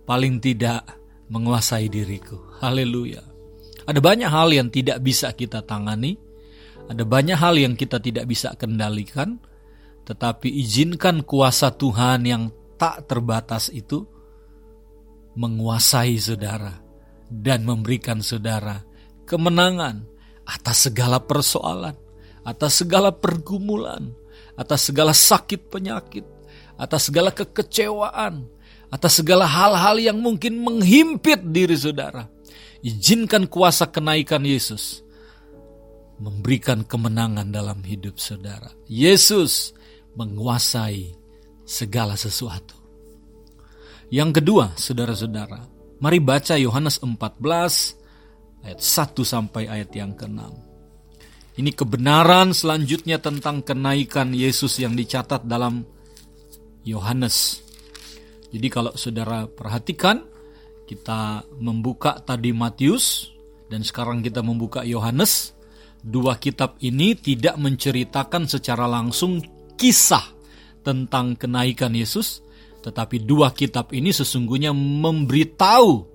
paling 0.09 0.41
tidak 0.41 0.89
menguasai 1.29 1.93
diriku. 1.93 2.41
Haleluya. 2.65 3.28
Ada 3.89 4.05
banyak 4.05 4.29
hal 4.29 4.53
yang 4.53 4.69
tidak 4.69 5.01
bisa 5.01 5.33
kita 5.33 5.65
tangani, 5.65 6.21
ada 6.93 7.09
banyak 7.09 7.41
hal 7.41 7.57
yang 7.57 7.73
kita 7.73 7.97
tidak 7.97 8.29
bisa 8.29 8.53
kendalikan, 8.53 9.41
tetapi 10.05 10.53
izinkan 10.61 11.25
kuasa 11.25 11.73
Tuhan 11.73 12.29
yang 12.29 12.53
tak 12.77 13.09
terbatas 13.09 13.73
itu 13.73 14.05
menguasai 15.41 16.21
saudara 16.21 16.77
dan 17.33 17.65
memberikan 17.65 18.21
saudara 18.21 18.85
kemenangan 19.25 20.05
atas 20.45 20.89
segala 20.89 21.21
persoalan, 21.21 21.97
atas 22.45 22.85
segala 22.85 23.13
pergumulan, 23.13 24.13
atas 24.57 24.89
segala 24.89 25.13
sakit 25.17 25.69
penyakit, 25.69 26.25
atas 26.81 27.09
segala 27.13 27.33
kekecewaan, 27.33 28.49
atas 28.89 29.21
segala 29.21 29.45
hal-hal 29.45 30.01
yang 30.01 30.21
mungkin 30.21 30.61
menghimpit 30.61 31.41
diri 31.53 31.77
saudara. 31.77 32.38
Izinkan 32.79 33.51
kuasa 33.51 33.91
kenaikan 33.91 34.47
Yesus 34.47 35.03
memberikan 36.19 36.83
kemenangan 36.87 37.51
dalam 37.51 37.83
hidup 37.83 38.19
saudara. 38.19 38.71
Yesus 38.87 39.75
menguasai 40.19 41.15
segala 41.67 42.15
sesuatu. 42.19 42.75
Yang 44.09 44.41
kedua, 44.43 44.73
saudara-saudara, 44.75 45.69
mari 46.01 46.19
baca 46.19 46.57
Yohanes 46.57 47.03
14 47.03 48.65
ayat 48.65 48.81
1 48.81 49.23
sampai 49.23 49.69
ayat 49.69 49.91
yang 49.95 50.17
ke-6. 50.17 50.41
Ini 51.59 51.71
kebenaran 51.75 52.55
selanjutnya 52.55 53.19
tentang 53.19 53.67
kenaikan 53.67 54.31
Yesus 54.31 54.79
yang 54.79 54.95
dicatat 54.95 55.43
dalam 55.45 55.83
Yohanes. 56.87 57.61
Jadi 58.55 58.69
kalau 58.71 58.95
saudara 58.95 59.45
perhatikan, 59.51 60.23
kita 60.89 61.45
membuka 61.61 62.17
tadi 62.25 62.57
Matius 62.57 63.29
dan 63.69 63.85
sekarang 63.85 64.25
kita 64.25 64.41
membuka 64.41 64.81
Yohanes. 64.89 65.53
Dua 66.01 66.41
kitab 66.41 66.81
ini 66.81 67.13
tidak 67.13 67.61
menceritakan 67.61 68.49
secara 68.49 68.89
langsung 68.89 69.45
kisah 69.77 70.25
tentang 70.81 71.37
kenaikan 71.37 71.93
Yesus, 71.93 72.41
tetapi 72.81 73.29
dua 73.29 73.53
kitab 73.53 73.93
ini 73.93 74.09
sesungguhnya 74.15 74.73
memberitahu 74.73 76.07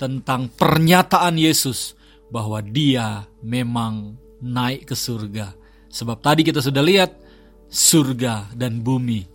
tentang 0.00 0.48
pernyataan 0.54 1.34
Yesus 1.36 1.98
bahwa 2.32 2.62
dia 2.64 3.26
memang 3.44 4.16
naik 4.40 4.88
ke 4.88 4.96
surga. 4.96 5.52
Sebab 5.90 6.22
tadi 6.22 6.46
kita 6.46 6.62
sudah 6.62 6.80
lihat 6.80 7.10
surga 7.68 8.54
dan 8.56 8.80
bumi 8.80 9.26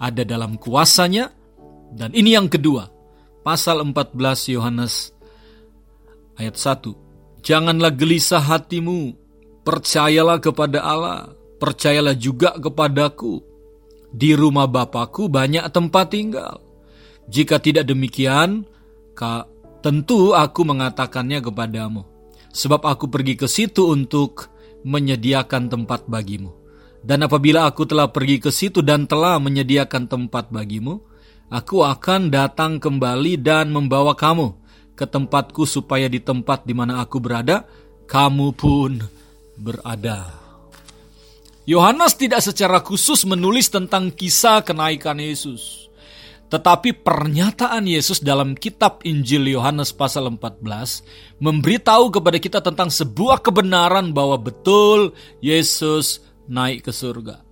ada 0.00 0.24
dalam 0.24 0.56
kuasanya. 0.56 1.30
Dan 1.88 2.12
ini 2.12 2.36
yang 2.36 2.48
kedua, 2.48 2.97
pasal 3.48 3.80
14 3.80 4.52
Yohanes 4.60 5.16
ayat 6.36 6.60
1. 6.60 7.40
Janganlah 7.40 7.96
gelisah 7.96 8.44
hatimu, 8.44 9.16
percayalah 9.64 10.36
kepada 10.36 10.84
Allah, 10.84 11.32
percayalah 11.56 12.12
juga 12.12 12.52
kepadaku. 12.60 13.40
Di 14.12 14.36
rumah 14.36 14.68
Bapakku 14.68 15.32
banyak 15.32 15.64
tempat 15.72 16.12
tinggal. 16.12 16.60
Jika 17.32 17.56
tidak 17.56 17.88
demikian, 17.88 18.68
tentu 19.80 20.36
aku 20.36 20.60
mengatakannya 20.68 21.40
kepadamu. 21.40 22.04
Sebab 22.52 22.84
aku 22.84 23.08
pergi 23.08 23.32
ke 23.32 23.48
situ 23.48 23.88
untuk 23.88 24.52
menyediakan 24.84 25.72
tempat 25.72 26.04
bagimu. 26.04 26.52
Dan 27.00 27.24
apabila 27.24 27.64
aku 27.64 27.88
telah 27.88 28.12
pergi 28.12 28.44
ke 28.44 28.52
situ 28.52 28.84
dan 28.84 29.08
telah 29.08 29.40
menyediakan 29.40 30.04
tempat 30.04 30.52
bagimu, 30.52 31.07
aku 31.48 31.84
akan 31.84 32.28
datang 32.32 32.80
kembali 32.80 33.40
dan 33.40 33.72
membawa 33.72 34.12
kamu 34.16 34.52
ke 34.98 35.04
tempatku 35.08 35.64
supaya 35.64 36.08
di 36.08 36.20
tempat 36.20 36.64
di 36.64 36.74
mana 36.74 37.00
aku 37.00 37.22
berada, 37.22 37.64
kamu 38.08 38.56
pun 38.56 38.98
berada. 39.54 40.32
Yohanes 41.68 42.16
tidak 42.16 42.40
secara 42.40 42.80
khusus 42.80 43.28
menulis 43.28 43.68
tentang 43.68 44.08
kisah 44.08 44.64
kenaikan 44.64 45.20
Yesus. 45.20 45.88
Tetapi 46.48 47.04
pernyataan 47.04 47.84
Yesus 47.84 48.24
dalam 48.24 48.56
kitab 48.56 49.04
Injil 49.04 49.52
Yohanes 49.52 49.92
pasal 49.92 50.32
14 50.32 50.64
memberitahu 51.44 52.08
kepada 52.08 52.40
kita 52.40 52.58
tentang 52.64 52.88
sebuah 52.88 53.44
kebenaran 53.44 54.16
bahwa 54.16 54.40
betul 54.40 55.12
Yesus 55.44 56.24
naik 56.48 56.88
ke 56.88 56.92
surga. 56.92 57.47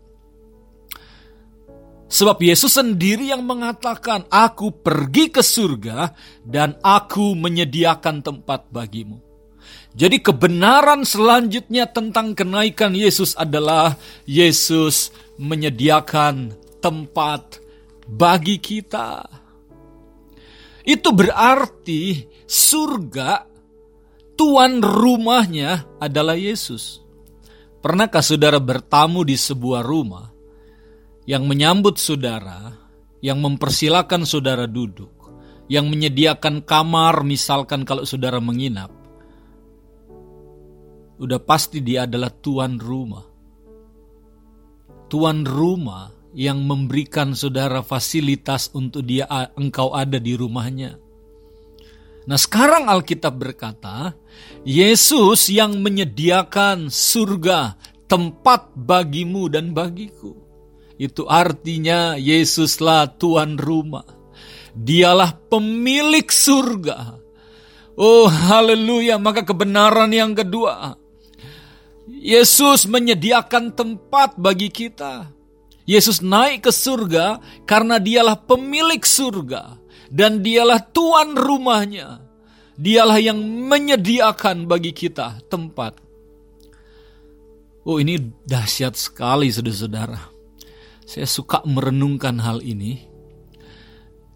Sebab 2.06 2.38
Yesus 2.38 2.78
sendiri 2.78 3.34
yang 3.34 3.42
mengatakan, 3.42 4.30
"Aku 4.30 4.70
pergi 4.70 5.26
ke 5.30 5.42
surga 5.42 6.14
dan 6.46 6.78
aku 6.78 7.34
menyediakan 7.34 8.22
tempat 8.22 8.70
bagimu." 8.70 9.18
Jadi, 9.96 10.22
kebenaran 10.22 11.02
selanjutnya 11.02 11.88
tentang 11.88 12.36
kenaikan 12.36 12.92
Yesus 12.94 13.34
adalah 13.34 13.96
Yesus 14.28 15.10
menyediakan 15.40 16.52
tempat 16.84 17.58
bagi 18.06 18.62
kita. 18.62 19.26
Itu 20.86 21.10
berarti 21.10 22.22
surga, 22.46 23.42
tuan 24.38 24.78
rumahnya 24.78 25.98
adalah 25.98 26.38
Yesus. 26.38 27.02
Pernahkah 27.82 28.22
saudara 28.22 28.62
bertamu 28.62 29.26
di 29.26 29.34
sebuah 29.34 29.82
rumah? 29.82 30.25
Yang 31.26 31.50
menyambut 31.50 31.98
saudara, 31.98 32.70
yang 33.18 33.42
mempersilahkan 33.42 34.22
saudara 34.22 34.70
duduk, 34.70 35.10
yang 35.66 35.90
menyediakan 35.90 36.62
kamar 36.62 37.26
misalkan 37.26 37.82
kalau 37.82 38.06
saudara 38.06 38.38
menginap, 38.38 38.94
udah 41.18 41.40
pasti 41.42 41.82
dia 41.82 42.06
adalah 42.06 42.30
tuan 42.30 42.78
rumah. 42.78 43.26
Tuan 45.10 45.42
rumah 45.42 46.14
yang 46.34 46.62
memberikan 46.62 47.34
saudara 47.34 47.82
fasilitas 47.82 48.70
untuk 48.74 49.02
dia 49.02 49.26
engkau 49.58 49.94
ada 49.94 50.22
di 50.22 50.38
rumahnya. 50.38 50.98
Nah 52.26 52.38
sekarang 52.38 52.90
Alkitab 52.90 53.34
berkata, 53.38 54.14
Yesus 54.66 55.46
yang 55.50 55.78
menyediakan 55.78 56.90
surga, 56.90 57.78
tempat 58.06 58.74
bagimu 58.74 59.46
dan 59.46 59.70
bagiku. 59.70 60.45
Itu 60.96 61.28
artinya 61.28 62.16
Yesuslah 62.16 63.16
tuan 63.20 63.60
rumah. 63.60 64.04
Dialah 64.76 65.36
pemilik 65.48 66.28
surga. 66.28 67.20
Oh 67.96 68.28
haleluya, 68.28 69.16
maka 69.16 69.44
kebenaran 69.44 70.12
yang 70.12 70.36
kedua. 70.36 70.96
Yesus 72.06 72.84
menyediakan 72.84 73.72
tempat 73.72 74.36
bagi 74.36 74.68
kita. 74.68 75.32
Yesus 75.88 76.20
naik 76.20 76.68
ke 76.68 76.72
surga 76.74 77.40
karena 77.64 77.96
dialah 77.96 78.36
pemilik 78.36 79.00
surga. 79.00 79.80
Dan 80.12 80.44
dialah 80.44 80.80
tuan 80.92 81.34
rumahnya. 81.34 82.20
Dialah 82.76 83.16
yang 83.16 83.40
menyediakan 83.40 84.68
bagi 84.68 84.92
kita 84.92 85.40
tempat. 85.48 85.96
Oh 87.86 87.96
ini 87.96 88.20
dahsyat 88.44 88.92
sekali 88.98 89.48
saudara-saudara. 89.48 90.35
Saya 91.06 91.30
suka 91.30 91.62
merenungkan 91.62 92.42
hal 92.42 92.66
ini. 92.66 93.06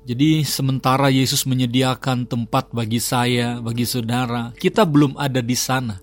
Jadi 0.06 0.46
sementara 0.46 1.10
Yesus 1.10 1.44
menyediakan 1.44 2.30
tempat 2.30 2.70
bagi 2.70 3.02
saya, 3.02 3.58
bagi 3.58 3.84
saudara, 3.84 4.54
kita 4.54 4.86
belum 4.86 5.18
ada 5.18 5.42
di 5.42 5.58
sana. 5.58 5.98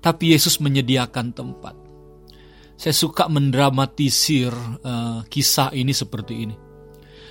Tapi 0.00 0.32
Yesus 0.32 0.56
menyediakan 0.58 1.36
tempat. 1.36 1.76
Saya 2.80 2.96
suka 2.96 3.28
mendramatisir 3.28 4.48
uh, 4.80 5.20
kisah 5.28 5.68
ini 5.76 5.92
seperti 5.92 6.48
ini. 6.48 6.56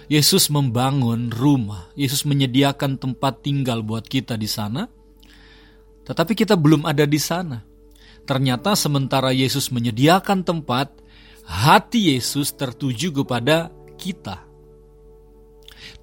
Yesus 0.05 0.53
membangun 0.53 1.34
rumah, 1.34 1.89
Yesus 1.97 2.21
menyediakan 2.25 3.01
tempat 3.01 3.41
tinggal 3.41 3.82
buat 3.82 4.05
kita 4.05 4.38
di 4.38 4.45
sana. 4.45 4.86
Tetapi 6.05 6.38
kita 6.38 6.53
belum 6.53 6.86
ada 6.86 7.05
di 7.10 7.17
sana. 7.17 7.65
Ternyata 8.29 8.77
sementara 8.77 9.34
Yesus 9.34 9.73
menyediakan 9.73 10.45
tempat, 10.45 10.98
hati 11.49 12.13
Yesus 12.13 12.53
tertuju 12.53 13.09
kepada 13.09 13.73
kita. 13.97 14.45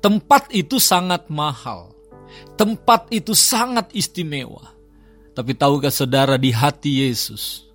Tempat 0.02 0.50
itu 0.50 0.82
sangat 0.82 1.30
mahal. 1.30 1.94
Tempat 2.58 3.14
itu 3.14 3.32
sangat 3.32 3.94
istimewa. 3.94 4.74
Tapi 5.32 5.54
tahukah 5.54 5.94
saudara 5.94 6.34
di 6.34 6.50
hati 6.50 7.06
Yesus 7.06 7.70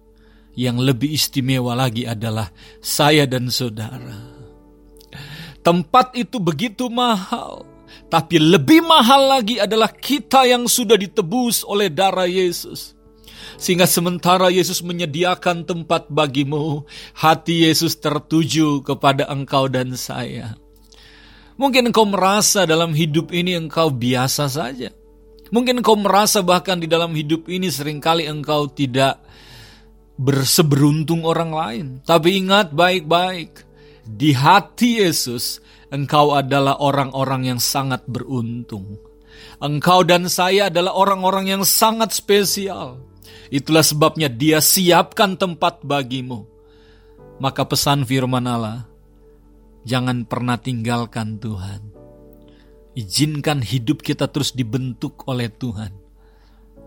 yang 0.60 0.82
lebih 0.84 1.16
istimewa 1.16 1.72
lagi 1.72 2.04
adalah 2.04 2.52
saya 2.84 3.24
dan 3.24 3.48
saudara. 3.48 4.20
Tempat 5.62 6.18
itu 6.18 6.42
begitu 6.42 6.90
mahal, 6.90 7.64
tapi 8.10 8.42
lebih 8.42 8.82
mahal 8.82 9.38
lagi 9.40 9.62
adalah 9.62 9.94
kita 9.94 10.50
yang 10.50 10.66
sudah 10.66 10.98
ditebus 10.98 11.62
oleh 11.64 11.88
darah 11.88 12.26
Yesus. 12.26 12.98
Sehingga 13.58 13.86
sementara 13.86 14.50
Yesus 14.50 14.82
menyediakan 14.82 15.66
tempat 15.66 16.10
bagimu, 16.12 16.84
hati 17.18 17.68
Yesus 17.70 17.98
tertuju 17.98 18.82
kepada 18.82 19.30
engkau 19.30 19.70
dan 19.70 19.94
saya. 19.94 20.58
Mungkin 21.62 21.94
engkau 21.94 22.10
merasa 22.10 22.66
dalam 22.66 22.98
hidup 22.98 23.30
ini 23.30 23.54
engkau 23.54 23.94
biasa 23.94 24.50
saja. 24.50 24.90
Mungkin 25.52 25.84
engkau 25.84 26.00
merasa 26.00 26.40
bahkan 26.42 26.80
di 26.80 26.88
dalam 26.88 27.12
hidup 27.12 27.46
ini 27.52 27.68
sering 27.68 28.00
kali 28.00 28.24
engkau 28.26 28.72
tidak 28.72 29.20
berseberuntung 30.16 31.28
orang 31.28 31.52
lain. 31.52 31.86
Tapi 32.08 32.40
ingat 32.40 32.72
baik-baik, 32.72 33.68
di 34.08 34.32
hati 34.32 35.04
Yesus 35.04 35.60
engkau 35.92 36.34
adalah 36.34 36.80
orang-orang 36.80 37.52
yang 37.52 37.60
sangat 37.60 38.06
beruntung. 38.08 38.98
Engkau 39.62 40.02
dan 40.02 40.26
saya 40.32 40.74
adalah 40.74 40.98
orang-orang 40.98 41.52
yang 41.52 41.64
sangat 41.68 42.16
spesial. 42.16 43.11
Itulah 43.52 43.84
sebabnya 43.84 44.32
dia 44.32 44.64
siapkan 44.64 45.36
tempat 45.36 45.84
bagimu. 45.84 46.48
Maka 47.42 47.66
pesan 47.66 48.06
firman 48.06 48.46
Allah, 48.46 48.86
jangan 49.84 50.24
pernah 50.30 50.56
tinggalkan 50.62 51.42
Tuhan. 51.42 51.82
Izinkan 52.96 53.64
hidup 53.64 54.04
kita 54.04 54.28
terus 54.30 54.54
dibentuk 54.54 55.26
oleh 55.28 55.50
Tuhan. 55.50 55.92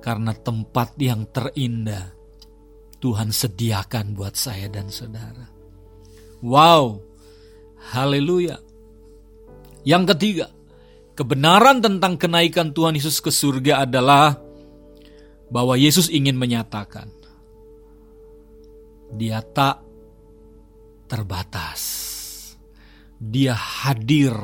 Karena 0.05 0.37
tempat 0.37 1.01
yang 1.01 1.25
terindah 1.33 2.13
Tuhan 3.01 3.33
sediakan 3.33 4.17
buat 4.17 4.37
saya 4.37 4.69
dan 4.69 4.89
saudara. 4.93 5.49
Wow, 6.45 7.01
haleluya. 7.93 8.61
Yang 9.85 10.05
ketiga, 10.17 10.47
kebenaran 11.17 11.81
tentang 11.81 12.21
kenaikan 12.21 12.73
Tuhan 12.73 12.97
Yesus 12.97 13.21
ke 13.21 13.33
surga 13.33 13.89
adalah 13.89 14.44
bahwa 15.55 15.79
Yesus 15.79 16.11
ingin 16.11 16.35
menyatakan 16.35 17.07
dia 19.15 19.39
tak 19.39 19.79
terbatas. 21.07 22.03
Dia 23.15 23.55
hadir 23.55 24.35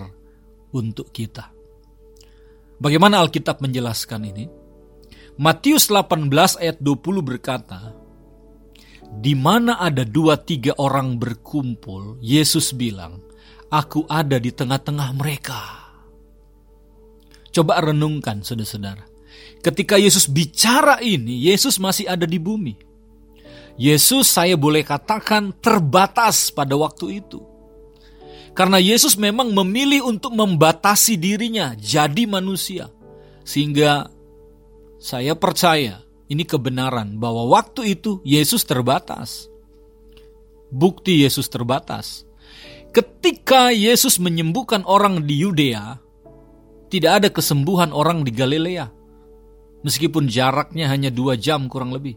untuk 0.70 1.10
kita. 1.10 1.50
Bagaimana 2.78 3.20
Alkitab 3.20 3.58
menjelaskan 3.58 4.30
ini? 4.30 4.46
Matius 5.36 5.90
18 5.90 6.30
ayat 6.62 6.78
20 6.78 7.20
berkata, 7.26 7.92
di 9.10 9.34
mana 9.34 9.82
ada 9.82 10.06
dua 10.06 10.38
tiga 10.38 10.78
orang 10.78 11.18
berkumpul, 11.18 12.22
Yesus 12.22 12.70
bilang, 12.70 13.26
Aku 13.70 14.06
ada 14.06 14.38
di 14.38 14.54
tengah-tengah 14.54 15.10
mereka. 15.18 15.60
Coba 17.50 17.82
renungkan, 17.82 18.46
saudara-saudara. 18.46 19.09
Ketika 19.60 20.00
Yesus 20.00 20.24
bicara 20.24 21.04
ini, 21.04 21.44
Yesus 21.52 21.76
masih 21.76 22.08
ada 22.08 22.24
di 22.24 22.40
bumi. 22.40 22.80
Yesus 23.76 24.28
saya 24.28 24.56
boleh 24.56 24.84
katakan 24.84 25.52
terbatas 25.60 26.48
pada 26.48 26.76
waktu 26.76 27.20
itu. 27.20 27.44
Karena 28.56 28.80
Yesus 28.80 29.16
memang 29.20 29.52
memilih 29.52 30.08
untuk 30.08 30.32
membatasi 30.32 31.20
dirinya 31.20 31.76
jadi 31.76 32.24
manusia. 32.24 32.88
Sehingga 33.44 34.08
saya 35.00 35.36
percaya 35.36 36.04
ini 36.28 36.44
kebenaran 36.44 37.20
bahwa 37.20 37.48
waktu 37.52 37.96
itu 37.96 38.20
Yesus 38.24 38.64
terbatas. 38.64 39.48
Bukti 40.72 41.24
Yesus 41.24 41.48
terbatas. 41.52 42.24
Ketika 42.90 43.70
Yesus 43.70 44.18
menyembuhkan 44.18 44.82
orang 44.88 45.24
di 45.24 45.40
Yudea, 45.40 46.00
tidak 46.90 47.12
ada 47.22 47.28
kesembuhan 47.30 47.94
orang 47.94 48.26
di 48.26 48.34
Galilea 48.34 48.99
meskipun 49.84 50.28
jaraknya 50.28 50.88
hanya 50.88 51.08
dua 51.08 51.36
jam 51.36 51.68
kurang 51.68 51.92
lebih. 51.92 52.16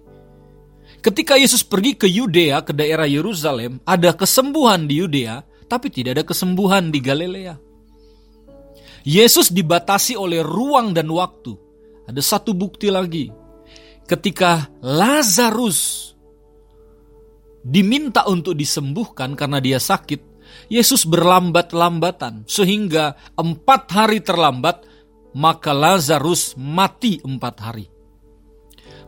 Ketika 1.03 1.35
Yesus 1.35 1.67
pergi 1.67 1.99
ke 1.99 2.07
Yudea, 2.07 2.63
ke 2.63 2.71
daerah 2.71 3.07
Yerusalem, 3.07 3.83
ada 3.83 4.15
kesembuhan 4.15 4.87
di 4.87 5.03
Yudea, 5.03 5.43
tapi 5.67 5.91
tidak 5.91 6.21
ada 6.21 6.23
kesembuhan 6.23 6.93
di 6.93 6.99
Galilea. 7.03 7.55
Yesus 9.03 9.51
dibatasi 9.51 10.15
oleh 10.15 10.39
ruang 10.39 10.95
dan 10.95 11.11
waktu. 11.11 11.59
Ada 12.07 12.23
satu 12.23 12.55
bukti 12.55 12.87
lagi. 12.87 13.27
Ketika 14.07 14.67
Lazarus 14.79 16.11
diminta 17.63 18.27
untuk 18.27 18.55
disembuhkan 18.55 19.35
karena 19.35 19.59
dia 19.59 19.79
sakit, 19.79 20.33
Yesus 20.71 21.03
berlambat-lambatan 21.03 22.47
sehingga 22.47 23.15
empat 23.35 23.83
hari 23.91 24.23
terlambat 24.23 24.87
maka 25.33 25.73
Lazarus 25.73 26.53
mati 26.57 27.19
empat 27.21 27.55
hari. 27.61 27.85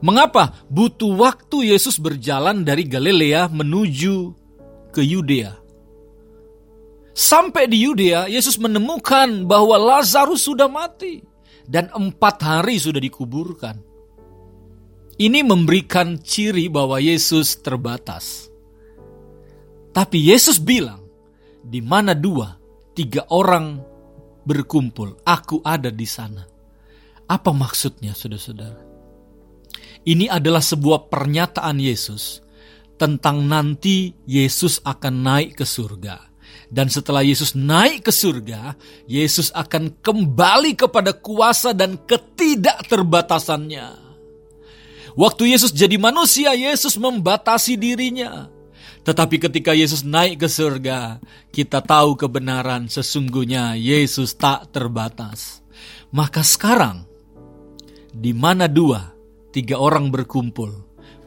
Mengapa 0.03 0.65
butuh 0.67 1.15
waktu 1.15 1.71
Yesus 1.71 1.97
berjalan 1.97 2.67
dari 2.67 2.83
Galilea 2.85 3.47
menuju 3.49 4.35
ke 4.91 5.01
Yudea? 5.01 5.55
Sampai 7.15 7.71
di 7.71 7.87
Yudea, 7.87 8.27
Yesus 8.27 8.59
menemukan 8.59 9.47
bahwa 9.47 9.79
Lazarus 9.79 10.43
sudah 10.43 10.67
mati 10.67 11.23
dan 11.63 11.87
empat 11.95 12.43
hari 12.43 12.75
sudah 12.75 12.99
dikuburkan. 12.99 13.79
Ini 15.15 15.47
memberikan 15.47 16.19
ciri 16.19 16.67
bahwa 16.67 16.99
Yesus 16.99 17.63
terbatas. 17.63 18.51
Tapi 19.95 20.27
Yesus 20.27 20.59
bilang, 20.59 21.07
di 21.63 21.79
mana 21.79 22.11
dua, 22.11 22.59
tiga 22.91 23.23
orang 23.31 23.79
berkumpul, 24.45 25.17
aku 25.25 25.65
ada 25.65 25.89
di 25.89 26.05
sana. 26.05 26.45
Apa 27.25 27.49
maksudnya, 27.49 28.13
saudara-saudara? 28.13 28.85
Ini 30.05 30.29
adalah 30.29 30.61
sebuah 30.61 31.09
pernyataan 31.09 31.81
Yesus 31.81 32.45
tentang 32.95 33.49
nanti 33.49 34.13
Yesus 34.29 34.77
akan 34.85 35.25
naik 35.25 35.57
ke 35.57 35.65
surga. 35.65 36.29
Dan 36.69 36.93
setelah 36.93 37.25
Yesus 37.25 37.57
naik 37.57 38.05
ke 38.05 38.13
surga, 38.13 38.77
Yesus 39.09 39.49
akan 39.53 40.01
kembali 40.01 40.77
kepada 40.77 41.13
kuasa 41.17 41.73
dan 41.73 41.97
ketidakterbatasannya. 42.05 44.05
Waktu 45.15 45.55
Yesus 45.55 45.71
jadi 45.71 45.95
manusia, 45.97 46.53
Yesus 46.53 46.99
membatasi 46.99 47.79
dirinya. 47.79 48.51
Tetapi 49.05 49.37
ketika 49.37 49.71
Yesus 49.77 50.01
naik 50.01 50.41
ke 50.41 50.49
surga, 50.49 51.21
kita 51.53 51.85
tahu 51.85 52.17
kebenaran 52.17 52.89
sesungguhnya 52.89 53.77
Yesus 53.77 54.33
tak 54.33 54.73
terbatas. 54.73 55.61
Maka 56.09 56.41
sekarang, 56.41 57.05
di 58.09 58.33
mana 58.33 58.65
dua, 58.65 59.13
tiga 59.53 59.77
orang 59.77 60.09
berkumpul, 60.09 60.73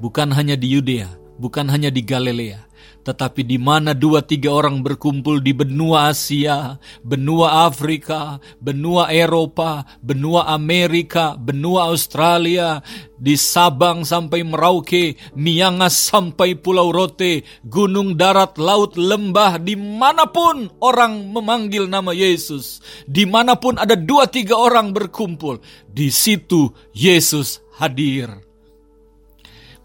bukan 0.03 0.35
hanya 0.35 0.59
di 0.59 0.75
Yudea, 0.75 1.09
bukan 1.39 1.71
hanya 1.71 1.89
di 1.89 2.03
Galilea, 2.03 2.68
tetapi 3.09 3.41
di 3.41 3.57
mana 3.57 3.97
dua 3.97 4.21
tiga 4.21 4.53
orang 4.53 4.85
berkumpul 4.85 5.41
di 5.41 5.57
benua 5.57 6.13
Asia, 6.13 6.77
benua 7.01 7.65
Afrika, 7.65 8.37
benua 8.61 9.09
Eropa, 9.09 9.89
benua 10.05 10.45
Amerika, 10.53 11.33
benua 11.41 11.89
Australia, 11.89 12.85
di 13.17 13.33
Sabang 13.41 14.05
sampai 14.05 14.45
Merauke, 14.45 15.17
Miangas 15.33 15.97
sampai 15.97 16.61
Pulau 16.61 16.93
Rote, 16.93 17.49
gunung 17.65 18.13
darat, 18.13 18.61
laut, 18.61 19.01
lembah, 19.01 19.57
di 19.57 19.73
mana 19.73 20.29
pun 20.29 20.69
orang 20.85 21.33
memanggil 21.33 21.89
nama 21.89 22.13
Yesus, 22.13 22.85
di 23.09 23.25
mana 23.25 23.57
pun 23.57 23.81
ada 23.81 23.97
dua 23.97 24.29
tiga 24.29 24.61
orang 24.61 24.93
berkumpul, 24.93 25.65
di 25.89 26.13
situ 26.13 26.69
Yesus 26.93 27.65
hadir. 27.81 28.48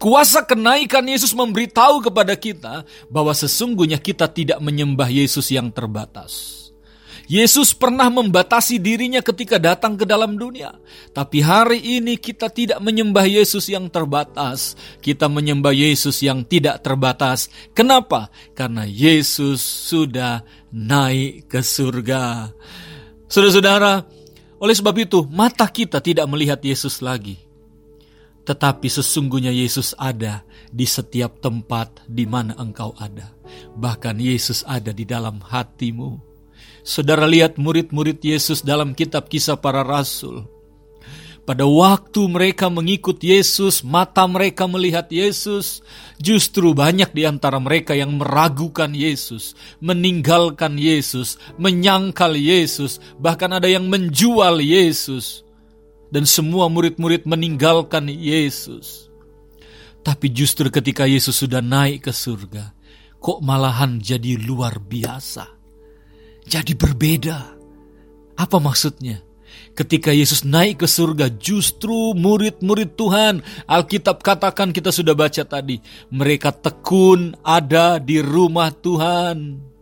Kuasa 0.04 0.44
kenaikan 0.44 1.00
Yesus 1.08 1.32
memberitahu 1.32 2.04
kepada 2.04 2.36
kita 2.36 2.84
bahwa 3.08 3.32
sesungguhnya 3.32 3.96
kita 3.96 4.28
tidak 4.28 4.60
menyembah 4.60 5.08
Yesus 5.08 5.48
yang 5.48 5.72
terbatas. 5.72 6.60
Yesus 7.24 7.72
pernah 7.72 8.12
membatasi 8.12 8.76
dirinya 8.76 9.24
ketika 9.24 9.56
datang 9.56 9.96
ke 9.96 10.04
dalam 10.04 10.36
dunia. 10.36 10.76
Tapi 11.16 11.40
hari 11.40 11.80
ini 11.80 12.20
kita 12.20 12.52
tidak 12.52 12.84
menyembah 12.84 13.24
Yesus 13.24 13.64
yang 13.72 13.88
terbatas. 13.88 14.76
Kita 15.00 15.24
menyembah 15.32 15.72
Yesus 15.72 16.20
yang 16.20 16.44
tidak 16.44 16.84
terbatas. 16.84 17.48
Kenapa? 17.72 18.28
Karena 18.52 18.84
Yesus 18.84 19.64
sudah 19.64 20.44
naik 20.68 21.48
ke 21.48 21.64
surga. 21.64 22.52
Saudara-saudara, 23.24 24.04
oleh 24.60 24.74
sebab 24.76 24.96
itu 25.00 25.24
mata 25.32 25.64
kita 25.64 26.04
tidak 26.04 26.28
melihat 26.28 26.60
Yesus 26.60 27.00
lagi. 27.00 27.53
Tetapi 28.44 28.88
sesungguhnya 28.92 29.48
Yesus 29.48 29.96
ada 29.96 30.44
di 30.68 30.84
setiap 30.84 31.40
tempat 31.40 32.04
di 32.04 32.28
mana 32.28 32.52
engkau 32.60 32.92
ada. 33.00 33.32
Bahkan 33.76 34.20
Yesus 34.20 34.60
ada 34.68 34.92
di 34.92 35.08
dalam 35.08 35.40
hatimu. 35.40 36.20
Saudara 36.84 37.24
lihat 37.24 37.56
murid-murid 37.56 38.20
Yesus 38.20 38.60
dalam 38.60 38.92
kitab 38.92 39.32
kisah 39.32 39.56
para 39.56 39.80
rasul. 39.80 40.44
Pada 41.44 41.68
waktu 41.68 42.24
mereka 42.24 42.72
mengikut 42.72 43.20
Yesus, 43.20 43.84
mata 43.84 44.24
mereka 44.24 44.64
melihat 44.64 45.08
Yesus. 45.12 45.84
Justru 46.16 46.72
banyak 46.72 47.12
di 47.12 47.28
antara 47.28 47.60
mereka 47.60 47.92
yang 47.92 48.16
meragukan 48.16 48.92
Yesus, 48.96 49.52
meninggalkan 49.76 50.80
Yesus, 50.80 51.36
menyangkal 51.60 52.32
Yesus, 52.32 52.96
bahkan 53.20 53.52
ada 53.52 53.68
yang 53.68 53.92
menjual 53.92 54.60
Yesus 54.60 55.44
dan 56.14 56.30
semua 56.30 56.70
murid-murid 56.70 57.26
meninggalkan 57.26 58.06
Yesus. 58.06 59.10
Tapi 60.06 60.30
justru 60.30 60.70
ketika 60.70 61.10
Yesus 61.10 61.34
sudah 61.34 61.58
naik 61.58 62.06
ke 62.06 62.12
surga, 62.14 62.70
kok 63.18 63.42
malahan 63.42 63.98
jadi 63.98 64.38
luar 64.38 64.78
biasa. 64.78 65.50
Jadi 66.46 66.78
berbeda. 66.78 67.58
Apa 68.38 68.62
maksudnya? 68.62 69.18
Ketika 69.74 70.14
Yesus 70.14 70.46
naik 70.46 70.86
ke 70.86 70.88
surga, 70.90 71.34
justru 71.34 72.14
murid-murid 72.14 72.94
Tuhan, 72.94 73.42
Alkitab 73.66 74.22
katakan 74.22 74.70
kita 74.70 74.94
sudah 74.94 75.18
baca 75.18 75.42
tadi, 75.42 75.82
mereka 76.14 76.54
tekun 76.54 77.34
ada 77.42 77.98
di 77.98 78.22
rumah 78.22 78.70
Tuhan. 78.70 79.73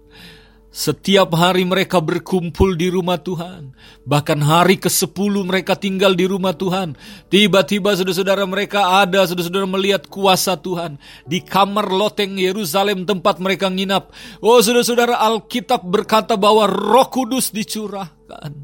Setiap 0.73 1.37
hari 1.37 1.69
mereka 1.69 2.01
berkumpul 2.01 2.81
di 2.81 2.89
rumah 2.89 3.21
Tuhan. 3.21 3.77
Bahkan 4.09 4.41
hari 4.41 4.81
ke-10 4.81 5.45
mereka 5.45 5.77
tinggal 5.77 6.17
di 6.17 6.25
rumah 6.25 6.57
Tuhan. 6.57 6.97
Tiba-tiba 7.29 7.93
saudara-saudara 7.93 8.49
mereka 8.49 9.05
ada, 9.05 9.21
saudara-saudara 9.29 9.69
melihat 9.69 10.09
kuasa 10.09 10.57
Tuhan. 10.57 10.97
Di 11.29 11.45
kamar 11.45 11.93
loteng 11.93 12.41
Yerusalem 12.41 13.05
tempat 13.05 13.37
mereka 13.37 13.69
nginap. 13.69 14.17
Oh 14.41 14.65
saudara-saudara 14.65 15.21
Alkitab 15.21 15.85
berkata 15.85 16.41
bahwa 16.41 16.65
roh 16.65 17.05
kudus 17.13 17.53
dicurahkan. 17.53 18.57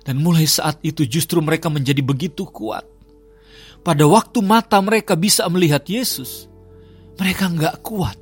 Dan 0.00 0.16
mulai 0.24 0.48
saat 0.48 0.80
itu 0.80 1.04
justru 1.04 1.44
mereka 1.44 1.68
menjadi 1.68 2.00
begitu 2.00 2.48
kuat. 2.48 2.88
Pada 3.84 4.08
waktu 4.08 4.40
mata 4.40 4.80
mereka 4.80 5.20
bisa 5.20 5.44
melihat 5.52 5.84
Yesus, 5.84 6.48
mereka 7.20 7.52
nggak 7.52 7.84
kuat 7.84 8.19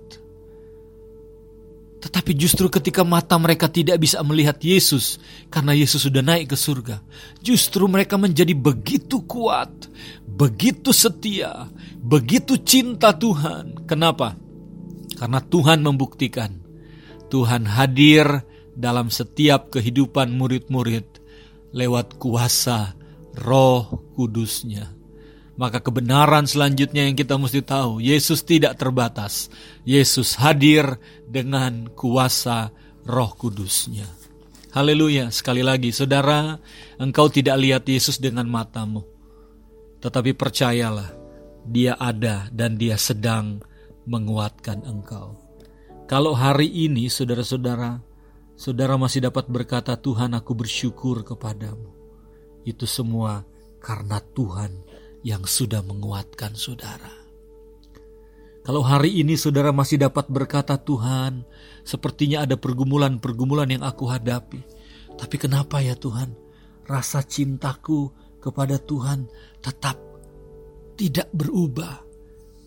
tetapi 1.99 2.35
justru 2.35 2.71
ketika 2.71 3.03
mata 3.03 3.35
mereka 3.39 3.67
tidak 3.67 3.99
bisa 3.99 4.23
melihat 4.23 4.59
Yesus 4.63 5.19
karena 5.51 5.75
Yesus 5.75 6.07
sudah 6.07 6.23
naik 6.23 6.55
ke 6.55 6.57
surga, 6.59 7.03
justru 7.43 7.91
mereka 7.91 8.15
menjadi 8.15 8.55
begitu 8.55 9.23
kuat, 9.27 9.71
begitu 10.27 10.95
setia, 10.95 11.67
begitu 11.99 12.59
cinta 12.63 13.11
Tuhan. 13.11 13.87
Kenapa? 13.87 14.39
Karena 15.19 15.43
Tuhan 15.43 15.83
membuktikan 15.83 16.55
Tuhan 17.29 17.67
hadir 17.67 18.47
dalam 18.79 19.11
setiap 19.11 19.75
kehidupan 19.75 20.31
murid-murid 20.33 21.19
lewat 21.75 22.17
kuasa 22.17 22.95
Roh 23.37 23.91
Kudusnya 24.15 24.98
maka 25.59 25.83
kebenaran 25.83 26.47
selanjutnya 26.47 27.11
yang 27.11 27.19
kita 27.19 27.35
mesti 27.35 27.67
tahu, 27.67 27.99
Yesus 27.99 28.47
tidak 28.47 28.79
terbatas. 28.79 29.51
Yesus 29.83 30.39
hadir 30.39 31.03
dengan 31.27 31.91
kuasa 31.99 32.71
roh 33.03 33.35
kudusnya. 33.35 34.07
Haleluya, 34.71 35.35
sekali 35.35 35.67
lagi 35.67 35.91
saudara, 35.91 36.63
engkau 37.03 37.27
tidak 37.27 37.59
lihat 37.59 37.83
Yesus 37.91 38.23
dengan 38.23 38.47
matamu. 38.47 39.03
Tetapi 39.99 40.31
percayalah, 40.39 41.11
dia 41.67 41.99
ada 41.99 42.47
dan 42.55 42.79
dia 42.79 42.95
sedang 42.95 43.59
menguatkan 44.07 44.87
engkau. 44.87 45.35
Kalau 46.07 46.39
hari 46.39 46.71
ini 46.71 47.11
saudara-saudara, 47.11 47.99
saudara 48.55 48.95
masih 48.95 49.27
dapat 49.27 49.51
berkata 49.51 49.99
Tuhan 49.99 50.39
aku 50.39 50.55
bersyukur 50.55 51.27
kepadamu. 51.27 51.91
Itu 52.63 52.87
semua 52.87 53.43
karena 53.83 54.23
Tuhan 54.23 54.73
yang 55.23 55.43
sudah 55.45 55.83
menguatkan 55.83 56.55
saudara. 56.55 57.19
Kalau 58.69 58.85
hari 58.85 59.25
ini 59.25 59.33
saudara 59.33 59.73
masih 59.73 59.97
dapat 59.97 60.29
berkata 60.29 60.77
Tuhan, 60.77 61.41
sepertinya 61.89 62.45
ada 62.45 62.61
pergumulan-pergumulan 62.61 63.73
yang 63.73 63.81
aku 63.81 64.05
hadapi. 64.05 64.61
Tapi 65.17 65.37
kenapa 65.41 65.81
ya 65.81 65.97
Tuhan, 65.97 66.37
rasa 66.85 67.25
cintaku 67.25 68.13
kepada 68.45 68.77
Tuhan 68.77 69.25
tetap 69.65 69.97
tidak 71.01 71.33
berubah. 71.33 72.05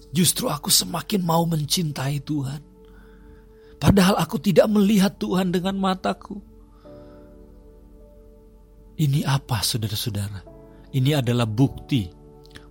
Justru 0.09 0.49
aku 0.49 0.73
semakin 0.73 1.21
mau 1.21 1.45
mencintai 1.45 2.17
Tuhan. 2.25 2.61
Padahal 3.77 4.17
aku 4.19 4.41
tidak 4.41 4.67
melihat 4.73 5.15
Tuhan 5.21 5.53
dengan 5.53 5.77
mataku. 5.77 6.41
Ini 8.97 9.21
apa 9.25 9.61
saudara-saudara? 9.61 10.45
Ini 10.91 11.21
adalah 11.21 11.45
bukti 11.45 12.20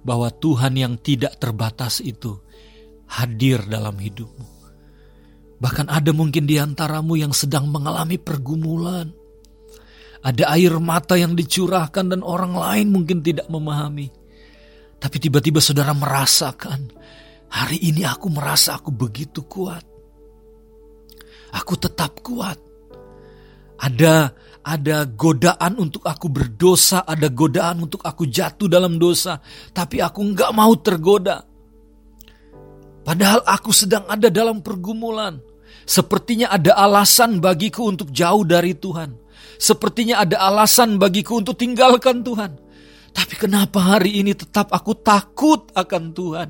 bahwa 0.01 0.33
Tuhan 0.33 0.77
yang 0.77 0.95
tidak 1.01 1.37
terbatas 1.37 2.01
itu 2.01 2.41
hadir 3.11 3.67
dalam 3.67 3.99
hidupmu. 3.99 4.61
Bahkan 5.61 5.93
ada 5.93 6.11
mungkin 6.17 6.49
di 6.49 6.57
antaramu 6.57 7.21
yang 7.21 7.37
sedang 7.37 7.69
mengalami 7.69 8.17
pergumulan. 8.17 9.13
Ada 10.21 10.53
air 10.57 10.77
mata 10.81 11.17
yang 11.17 11.37
dicurahkan 11.37 12.17
dan 12.17 12.21
orang 12.25 12.57
lain 12.57 12.93
mungkin 12.93 13.21
tidak 13.21 13.49
memahami. 13.49 14.09
Tapi 15.01 15.17
tiba-tiba 15.17 15.61
saudara 15.65 15.97
merasakan, 15.97 16.93
hari 17.49 17.81
ini 17.81 18.05
aku 18.05 18.29
merasa 18.29 18.77
aku 18.77 18.93
begitu 18.93 19.45
kuat. 19.49 19.85
Aku 21.57 21.77
tetap 21.77 22.21
kuat. 22.21 22.57
Ada 23.81 24.33
ada 24.61 25.09
godaan 25.09 25.81
untuk 25.81 26.05
aku 26.05 26.29
berdosa, 26.29 27.05
ada 27.09 27.33
godaan 27.33 27.88
untuk 27.88 28.05
aku 28.05 28.29
jatuh 28.29 28.68
dalam 28.68 29.01
dosa, 29.01 29.40
tapi 29.73 30.05
aku 30.05 30.20
nggak 30.37 30.51
mau 30.53 30.73
tergoda. 30.77 31.44
Padahal 33.01 33.40
aku 33.49 33.73
sedang 33.73 34.05
ada 34.07 34.29
dalam 34.29 34.61
pergumulan. 34.61 35.40
Sepertinya 35.88 36.53
ada 36.53 36.77
alasan 36.77 37.40
bagiku 37.40 37.88
untuk 37.88 38.12
jauh 38.12 38.44
dari 38.44 38.77
Tuhan. 38.77 39.16
Sepertinya 39.57 40.23
ada 40.23 40.38
alasan 40.46 41.01
bagiku 41.01 41.40
untuk 41.40 41.57
tinggalkan 41.57 42.23
Tuhan. 42.23 42.55
Tapi 43.11 43.35
kenapa 43.35 43.96
hari 43.96 44.23
ini 44.23 44.37
tetap 44.37 44.70
aku 44.70 44.94
takut 44.94 45.66
akan 45.75 46.05
Tuhan? 46.14 46.49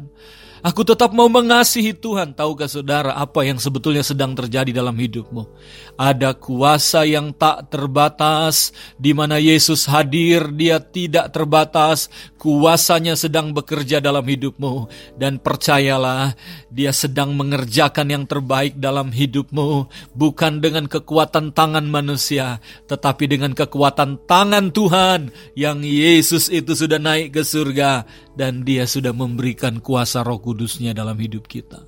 Aku 0.61 0.85
tetap 0.85 1.17
mau 1.17 1.25
mengasihi 1.33 1.97
Tuhan. 1.97 2.37
Tahukah 2.37 2.69
saudara 2.69 3.17
apa 3.17 3.49
yang 3.49 3.57
sebetulnya 3.57 4.05
sedang 4.05 4.37
terjadi 4.37 4.77
dalam 4.77 4.93
hidupmu? 4.93 5.49
Ada 5.97 6.37
kuasa 6.37 7.09
yang 7.09 7.33
tak 7.33 7.73
terbatas, 7.73 8.77
di 9.01 9.17
mana 9.17 9.41
Yesus 9.41 9.89
hadir, 9.89 10.53
dia 10.53 10.77
tidak 10.77 11.33
terbatas. 11.33 12.13
Kuasanya 12.37 13.17
sedang 13.17 13.57
bekerja 13.57 14.05
dalam 14.05 14.25
hidupmu. 14.25 14.89
Dan 15.17 15.41
percayalah, 15.41 16.37
dia 16.69 16.93
sedang 16.93 17.33
mengerjakan 17.33 18.13
yang 18.13 18.25
terbaik 18.29 18.77
dalam 18.77 19.17
hidupmu. 19.17 19.89
Bukan 20.13 20.61
dengan 20.61 20.85
kekuatan 20.93 21.57
tangan 21.57 21.89
manusia, 21.89 22.61
tetapi 22.85 23.33
dengan 23.33 23.57
kekuatan 23.57 24.29
tangan 24.29 24.77
Tuhan 24.77 25.33
yang 25.57 25.81
Yesus 25.81 26.53
itu 26.53 26.77
sudah 26.77 27.01
naik 27.01 27.33
ke 27.33 27.43
surga 27.45 28.05
dan 28.37 28.65
dia 28.65 28.89
sudah 28.89 29.13
memberikan 29.13 29.85
kuasa 29.85 30.25
roh 30.25 30.41
kudusnya 30.51 30.91
dalam 30.91 31.15
hidup 31.15 31.47
kita. 31.47 31.87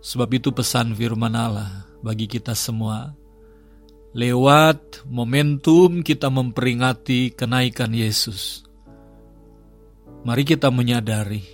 Sebab 0.00 0.32
itu 0.32 0.48
pesan 0.56 0.96
firman 0.96 1.36
Allah 1.36 1.84
bagi 2.00 2.24
kita 2.24 2.56
semua. 2.56 3.12
Lewat 4.16 5.04
momentum 5.04 6.00
kita 6.00 6.32
memperingati 6.32 7.36
kenaikan 7.36 7.92
Yesus. 7.92 8.64
Mari 10.24 10.48
kita 10.48 10.72
menyadari 10.72 11.44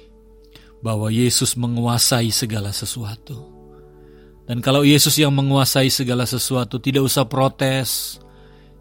bahwa 0.79 1.11
Yesus 1.11 1.59
menguasai 1.59 2.31
segala 2.31 2.71
sesuatu. 2.71 3.51
Dan 4.47 4.63
kalau 4.63 4.87
Yesus 4.87 5.19
yang 5.19 5.35
menguasai 5.35 5.91
segala 5.91 6.23
sesuatu, 6.23 6.79
tidak 6.79 7.03
usah 7.03 7.27
protes, 7.27 8.23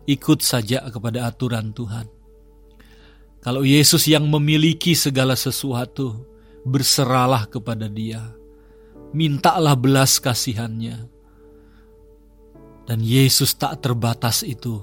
ikut 0.06 0.45
saja 0.45 0.86
kepada 0.89 1.26
aturan 1.26 1.74
Tuhan. 1.74 2.06
Kalau 3.41 3.65
Yesus 3.65 4.06
yang 4.06 4.30
memiliki 4.30 4.93
segala 4.93 5.34
sesuatu, 5.34 6.31
berseralah 6.65 7.50
kepada 7.50 7.89
Dia. 7.89 8.21
Mintalah 9.12 9.76
belas 9.76 10.21
kasihannya. 10.21 11.10
Dan 12.88 13.00
Yesus 13.04 13.56
tak 13.56 13.84
terbatas 13.84 14.41
itu, 14.43 14.82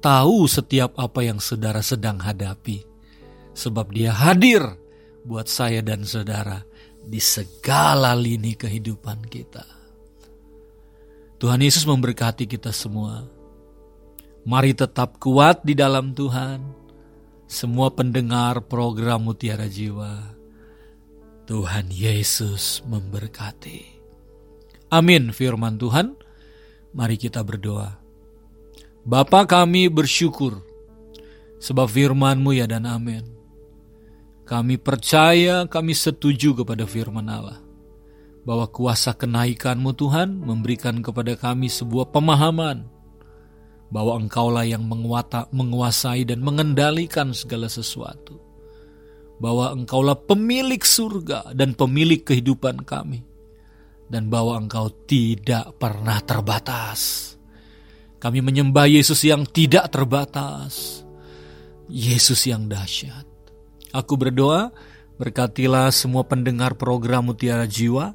tahu 0.00 0.48
setiap 0.48 0.96
apa 0.96 1.24
yang 1.24 1.42
saudara 1.42 1.80
sedang 1.80 2.20
hadapi. 2.20 2.84
Sebab 3.52 3.92
dia 3.92 4.14
hadir 4.14 4.62
buat 5.26 5.50
saya 5.50 5.84
dan 5.84 6.06
saudara 6.06 6.64
di 7.04 7.18
segala 7.18 8.14
lini 8.16 8.54
kehidupan 8.54 9.26
kita. 9.28 9.64
Tuhan 11.40 11.60
Yesus 11.64 11.88
memberkati 11.88 12.44
kita 12.44 12.68
semua. 12.70 13.24
Mari 14.44 14.72
tetap 14.72 15.20
kuat 15.20 15.64
di 15.64 15.72
dalam 15.76 16.12
Tuhan 16.12 16.60
semua 17.50 17.92
pendengar 17.92 18.62
program 18.68 19.26
Mutiara 19.26 19.66
Jiwa. 19.68 20.39
Tuhan 21.50 21.90
Yesus 21.90 22.78
memberkati. 22.86 23.82
Amin 24.86 25.34
firman 25.34 25.82
Tuhan. 25.82 26.14
Mari 26.94 27.18
kita 27.18 27.42
berdoa. 27.42 27.98
Bapa 29.02 29.42
kami 29.50 29.90
bersyukur 29.90 30.62
sebab 31.58 31.90
firman-Mu 31.90 32.54
ya 32.54 32.70
dan 32.70 32.86
amin. 32.86 33.26
Kami 34.46 34.78
percaya, 34.78 35.66
kami 35.66 35.90
setuju 35.90 36.54
kepada 36.62 36.86
firman 36.86 37.26
Allah. 37.26 37.58
Bahwa 38.46 38.70
kuasa 38.70 39.10
kenaikan-Mu 39.10 39.90
Tuhan 39.98 40.38
memberikan 40.46 41.02
kepada 41.02 41.34
kami 41.34 41.66
sebuah 41.66 42.14
pemahaman 42.14 42.86
bahwa 43.90 44.22
Engkaulah 44.22 44.70
yang 44.70 44.86
menguasai 45.50 46.22
dan 46.30 46.46
mengendalikan 46.46 47.34
segala 47.34 47.66
sesuatu. 47.66 48.49
Bahwa 49.40 49.72
Engkaulah 49.72 50.20
pemilik 50.20 50.80
surga 50.84 51.56
dan 51.56 51.72
pemilik 51.72 52.20
kehidupan 52.20 52.84
kami. 52.84 53.24
Dan 54.10 54.28
bahwa 54.28 54.60
Engkau 54.60 54.92
tidak 55.08 55.80
pernah 55.80 56.20
terbatas. 56.20 57.32
Kami 58.20 58.44
menyembah 58.44 58.84
Yesus 58.84 59.24
yang 59.24 59.48
tidak 59.48 59.88
terbatas. 59.88 61.00
Yesus 61.88 62.44
yang 62.44 62.68
dahsyat. 62.68 63.24
Aku 63.90 64.14
berdoa, 64.20 64.70
berkatilah 65.16 65.90
semua 65.90 66.22
pendengar 66.28 66.76
program 66.76 67.32
Mutiara 67.32 67.64
Jiwa. 67.64 68.12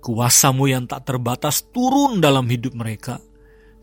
Kuasamu 0.00 0.70
yang 0.70 0.88
tak 0.88 1.04
terbatas 1.04 1.66
turun 1.68 2.22
dalam 2.22 2.46
hidup 2.48 2.72
mereka. 2.72 3.20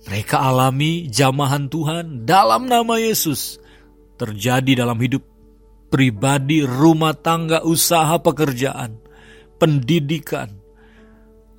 Mereka 0.03 0.35
alami 0.35 1.07
jamahan 1.07 1.71
Tuhan 1.71 2.27
dalam 2.27 2.67
nama 2.67 2.99
Yesus. 2.99 3.59
Terjadi 4.19 4.83
dalam 4.83 4.99
hidup 4.99 5.23
pribadi, 5.93 6.65
rumah 6.65 7.13
tangga, 7.13 7.61
usaha, 7.61 8.17
pekerjaan, 8.17 8.97
pendidikan. 9.61 10.49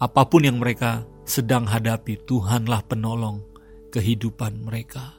Apa 0.02 0.26
pun 0.26 0.42
yang 0.42 0.58
mereka 0.58 1.06
sedang 1.22 1.70
hadapi, 1.70 2.18
Tuhanlah 2.26 2.82
penolong 2.90 3.46
kehidupan 3.94 4.66
mereka. 4.66 5.14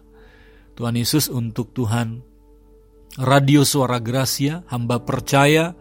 Tuhan 0.76 1.00
Yesus 1.00 1.32
untuk 1.32 1.72
Tuhan 1.72 2.20
radio 3.16 3.64
suara 3.64 4.04
gracia, 4.04 4.68
hamba 4.68 5.00
percaya, 5.00 5.72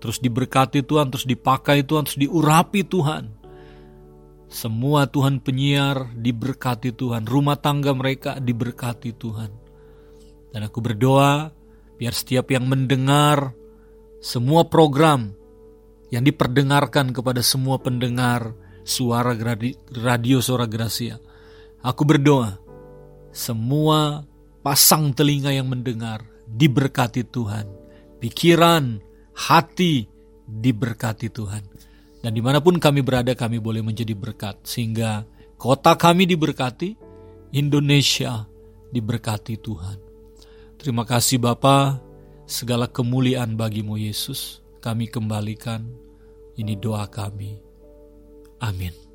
terus 0.00 0.16
diberkati 0.24 0.80
Tuhan, 0.80 1.12
terus 1.12 1.28
dipakai 1.28 1.84
Tuhan, 1.84 2.08
terus 2.08 2.16
diurapi 2.16 2.80
Tuhan. 2.88 3.28
Semua 4.48 5.04
Tuhan 5.04 5.44
penyiar 5.44 6.16
diberkati 6.16 6.96
Tuhan, 6.96 7.28
rumah 7.28 7.60
tangga 7.60 7.92
mereka 7.92 8.40
diberkati 8.40 9.12
Tuhan. 9.12 9.52
Dan 10.50 10.64
aku 10.64 10.80
berdoa 10.80 11.59
biar 12.00 12.16
setiap 12.16 12.48
yang 12.48 12.64
mendengar 12.64 13.52
semua 14.24 14.64
program 14.64 15.36
yang 16.08 16.24
diperdengarkan 16.24 17.12
kepada 17.12 17.44
semua 17.44 17.76
pendengar 17.76 18.56
suara 18.82 19.36
radio 19.92 20.40
suara 20.40 20.64
gracia 20.64 21.20
Aku 21.80 22.04
berdoa, 22.04 22.60
semua 23.32 24.28
pasang 24.60 25.16
telinga 25.16 25.48
yang 25.48 25.64
mendengar 25.64 26.20
diberkati 26.44 27.24
Tuhan. 27.24 27.64
Pikiran, 28.20 29.00
hati 29.32 30.04
diberkati 30.44 31.32
Tuhan. 31.32 31.64
Dan 32.20 32.36
di 32.36 32.44
mana 32.44 32.60
pun 32.60 32.76
kami 32.76 33.00
berada 33.00 33.32
kami 33.32 33.64
boleh 33.64 33.80
menjadi 33.80 34.12
berkat. 34.12 34.60
Sehingga 34.60 35.24
kota 35.56 35.96
kami 35.96 36.28
diberkati, 36.28 37.00
Indonesia 37.56 38.44
diberkati 38.92 39.56
Tuhan. 39.56 40.09
Terima 40.80 41.04
kasih 41.04 41.36
Bapa, 41.36 42.00
segala 42.48 42.88
kemuliaan 42.88 43.52
bagimu 43.52 44.00
Yesus. 44.00 44.64
Kami 44.80 45.12
kembalikan, 45.12 45.84
ini 46.56 46.72
doa 46.72 47.04
kami. 47.04 47.60
Amin. 48.64 49.09